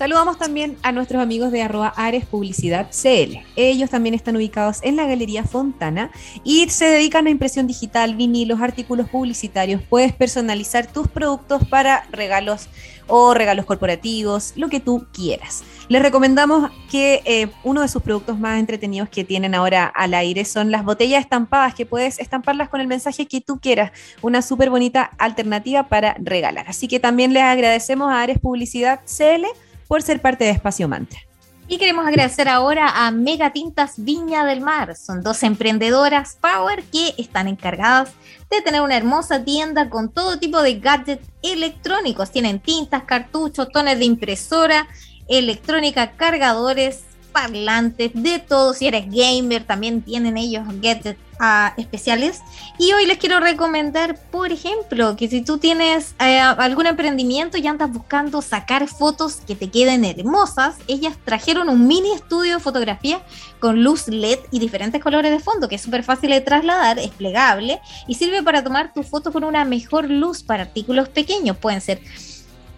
Saludamos 0.00 0.38
también 0.38 0.78
a 0.82 0.92
nuestros 0.92 1.20
amigos 1.20 1.52
de 1.52 1.60
arroba 1.60 1.92
Ares 1.94 2.24
Publicidad 2.24 2.88
CL. 2.90 3.44
Ellos 3.54 3.90
también 3.90 4.14
están 4.14 4.34
ubicados 4.34 4.78
en 4.82 4.96
la 4.96 5.04
Galería 5.04 5.44
Fontana 5.44 6.10
y 6.42 6.66
se 6.70 6.86
dedican 6.86 7.26
a 7.26 7.30
impresión 7.30 7.66
digital, 7.66 8.14
vinilos, 8.14 8.62
artículos 8.62 9.10
publicitarios. 9.10 9.82
Puedes 9.82 10.14
personalizar 10.14 10.86
tus 10.86 11.06
productos 11.06 11.68
para 11.68 12.06
regalos 12.12 12.70
o 13.08 13.34
regalos 13.34 13.66
corporativos, 13.66 14.54
lo 14.56 14.70
que 14.70 14.80
tú 14.80 15.06
quieras. 15.12 15.64
Les 15.90 16.00
recomendamos 16.00 16.70
que 16.90 17.20
eh, 17.26 17.48
uno 17.62 17.82
de 17.82 17.88
sus 17.88 18.00
productos 18.00 18.38
más 18.38 18.58
entretenidos 18.58 19.10
que 19.10 19.24
tienen 19.24 19.54
ahora 19.54 19.84
al 19.84 20.14
aire 20.14 20.46
son 20.46 20.70
las 20.70 20.82
botellas 20.82 21.20
estampadas, 21.20 21.74
que 21.74 21.84
puedes 21.84 22.20
estamparlas 22.20 22.70
con 22.70 22.80
el 22.80 22.86
mensaje 22.86 23.26
que 23.26 23.42
tú 23.42 23.60
quieras. 23.60 23.92
Una 24.22 24.40
súper 24.40 24.70
bonita 24.70 25.10
alternativa 25.18 25.88
para 25.88 26.16
regalar. 26.18 26.64
Así 26.68 26.88
que 26.88 27.00
también 27.00 27.34
les 27.34 27.42
agradecemos 27.42 28.10
a 28.10 28.22
Ares 28.22 28.38
Publicidad 28.38 29.00
CL 29.04 29.44
por 29.90 30.02
ser 30.02 30.22
parte 30.22 30.44
de 30.44 30.50
Espacio 30.50 30.86
Mantra. 30.86 31.18
Y 31.66 31.76
queremos 31.76 32.06
agradecer 32.06 32.48
ahora 32.48 33.04
a 33.04 33.10
Mega 33.10 33.52
Tintas 33.52 33.94
Viña 33.96 34.44
del 34.44 34.60
Mar. 34.60 34.94
Son 34.94 35.20
dos 35.20 35.42
emprendedoras 35.42 36.38
Power 36.40 36.84
que 36.84 37.12
están 37.18 37.48
encargadas 37.48 38.12
de 38.48 38.62
tener 38.62 38.82
una 38.82 38.96
hermosa 38.96 39.42
tienda 39.42 39.90
con 39.90 40.08
todo 40.08 40.38
tipo 40.38 40.62
de 40.62 40.78
gadgets 40.78 41.26
electrónicos. 41.42 42.30
Tienen 42.30 42.60
tintas, 42.60 43.02
cartuchos, 43.02 43.68
tones 43.72 43.98
de 43.98 44.04
impresora, 44.04 44.86
electrónica, 45.26 46.12
cargadores, 46.12 47.02
parlantes, 47.30 48.10
de 48.14 48.38
todo. 48.38 48.74
Si 48.74 48.86
eres 48.86 49.06
gamer, 49.10 49.64
también 49.64 50.02
tienen 50.02 50.36
ellos 50.36 50.64
gadgets 50.80 51.18
ah, 51.38 51.74
especiales. 51.76 52.40
Y 52.78 52.92
hoy 52.92 53.06
les 53.06 53.18
quiero 53.18 53.40
recomendar, 53.40 54.18
por 54.30 54.52
ejemplo, 54.52 55.16
que 55.16 55.28
si 55.28 55.42
tú 55.42 55.58
tienes 55.58 56.14
eh, 56.20 56.38
algún 56.38 56.86
emprendimiento 56.86 57.58
y 57.58 57.66
andas 57.66 57.90
buscando 57.92 58.42
sacar 58.42 58.86
fotos 58.88 59.36
que 59.46 59.54
te 59.54 59.70
queden 59.70 60.04
hermosas, 60.04 60.76
ellas 60.86 61.16
trajeron 61.24 61.68
un 61.68 61.86
mini 61.86 62.12
estudio 62.12 62.54
de 62.54 62.60
fotografía 62.60 63.22
con 63.58 63.82
luz 63.82 64.08
LED 64.08 64.38
y 64.50 64.58
diferentes 64.58 65.02
colores 65.02 65.30
de 65.30 65.40
fondo, 65.40 65.68
que 65.68 65.76
es 65.76 65.82
súper 65.82 66.02
fácil 66.04 66.30
de 66.30 66.40
trasladar, 66.40 66.98
es 66.98 67.10
plegable 67.10 67.80
y 68.06 68.14
sirve 68.14 68.42
para 68.42 68.64
tomar 68.64 68.92
tu 68.92 69.02
foto 69.02 69.32
con 69.32 69.44
una 69.44 69.64
mejor 69.64 70.10
luz 70.10 70.42
para 70.42 70.64
artículos 70.64 71.08
pequeños. 71.08 71.56
Pueden 71.56 71.80
ser 71.80 72.00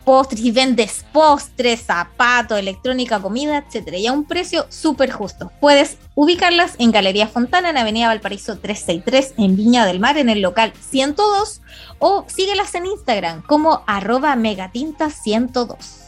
postres 0.05 0.43
y 0.43 0.51
vendes 0.51 1.05
postres, 1.12 1.83
zapatos, 1.83 2.59
electrónica, 2.59 3.21
comida, 3.21 3.59
etcétera, 3.59 3.99
y 3.99 4.07
a 4.07 4.12
un 4.12 4.25
precio 4.25 4.67
súper 4.69 5.11
justo. 5.11 5.51
Puedes 5.61 5.99
ubicarlas 6.15 6.75
en 6.79 6.93
Galería 6.93 7.29
Fontana, 7.29 7.71
en 7.71 7.79
Avenida 7.79 8.09
Valparaíso 8.09 8.59
363, 8.59 9.35
en 9.38 9.57
Viña 9.57 9.87
del 9.87 10.01
Mar, 10.01 10.19
en 10.19 10.29
el 10.29 10.41
local 10.41 10.73
102, 10.91 11.62
o 11.99 12.25
síguelas 12.29 12.75
en 12.75 12.87
Instagram 12.87 13.43
como 13.43 13.83
arroba 13.87 14.35
megatinta102. 14.37 16.03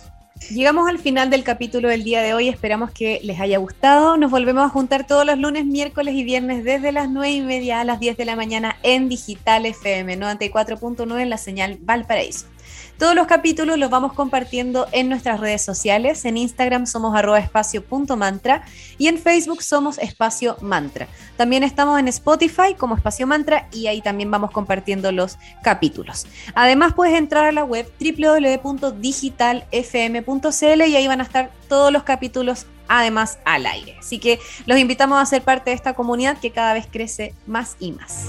Llegamos 0.50 0.88
al 0.88 0.98
final 0.98 1.30
del 1.30 1.42
capítulo 1.42 1.88
del 1.88 2.04
día 2.04 2.20
de 2.20 2.34
hoy. 2.34 2.48
Esperamos 2.48 2.90
que 2.90 3.18
les 3.22 3.40
haya 3.40 3.56
gustado. 3.58 4.18
Nos 4.18 4.30
volvemos 4.30 4.64
a 4.64 4.68
juntar 4.68 5.06
todos 5.06 5.24
los 5.24 5.38
lunes, 5.38 5.64
miércoles 5.64 6.14
y 6.14 6.22
viernes 6.22 6.64
desde 6.64 6.92
las 6.92 7.08
9 7.08 7.30
y 7.30 7.40
media 7.40 7.80
a 7.80 7.84
las 7.84 7.98
10 7.98 8.18
de 8.18 8.24
la 8.26 8.36
mañana 8.36 8.76
en 8.82 9.08
Digital 9.08 9.64
FM 9.64 10.18
94.9 10.18 11.20
en 11.20 11.30
la 11.30 11.38
señal 11.38 11.78
Valparaíso. 11.80 12.46
Todos 12.98 13.14
los 13.14 13.26
capítulos 13.26 13.78
los 13.78 13.88
vamos 13.90 14.12
compartiendo 14.12 14.86
en 14.92 15.08
nuestras 15.08 15.40
redes 15.40 15.62
sociales. 15.62 16.24
En 16.24 16.36
Instagram 16.36 16.86
somos 16.86 17.16
arroba 17.16 17.40
espacio.mantra 17.40 18.62
y 18.98 19.08
en 19.08 19.18
Facebook 19.18 19.62
somos 19.62 19.98
espacio 19.98 20.56
mantra. 20.60 21.08
También 21.36 21.64
estamos 21.64 21.98
en 21.98 22.06
Spotify 22.08 22.74
como 22.78 22.94
espacio 22.94 23.26
mantra 23.26 23.68
y 23.72 23.88
ahí 23.88 24.00
también 24.00 24.30
vamos 24.30 24.52
compartiendo 24.52 25.10
los 25.10 25.38
capítulos. 25.62 26.26
Además 26.54 26.92
puedes 26.94 27.18
entrar 27.18 27.46
a 27.46 27.52
la 27.52 27.64
web 27.64 27.90
www.digitalfm.cl 27.98 30.82
y 30.86 30.96
ahí 30.96 31.08
van 31.08 31.20
a 31.20 31.24
estar 31.24 31.50
todos 31.68 31.92
los 31.92 32.04
capítulos 32.04 32.66
además 32.86 33.38
al 33.44 33.66
aire. 33.66 33.96
Así 33.98 34.18
que 34.18 34.38
los 34.66 34.78
invitamos 34.78 35.20
a 35.20 35.26
ser 35.26 35.42
parte 35.42 35.70
de 35.70 35.76
esta 35.76 35.94
comunidad 35.94 36.38
que 36.38 36.50
cada 36.50 36.74
vez 36.74 36.86
crece 36.90 37.34
más 37.46 37.76
y 37.80 37.92
más. 37.92 38.28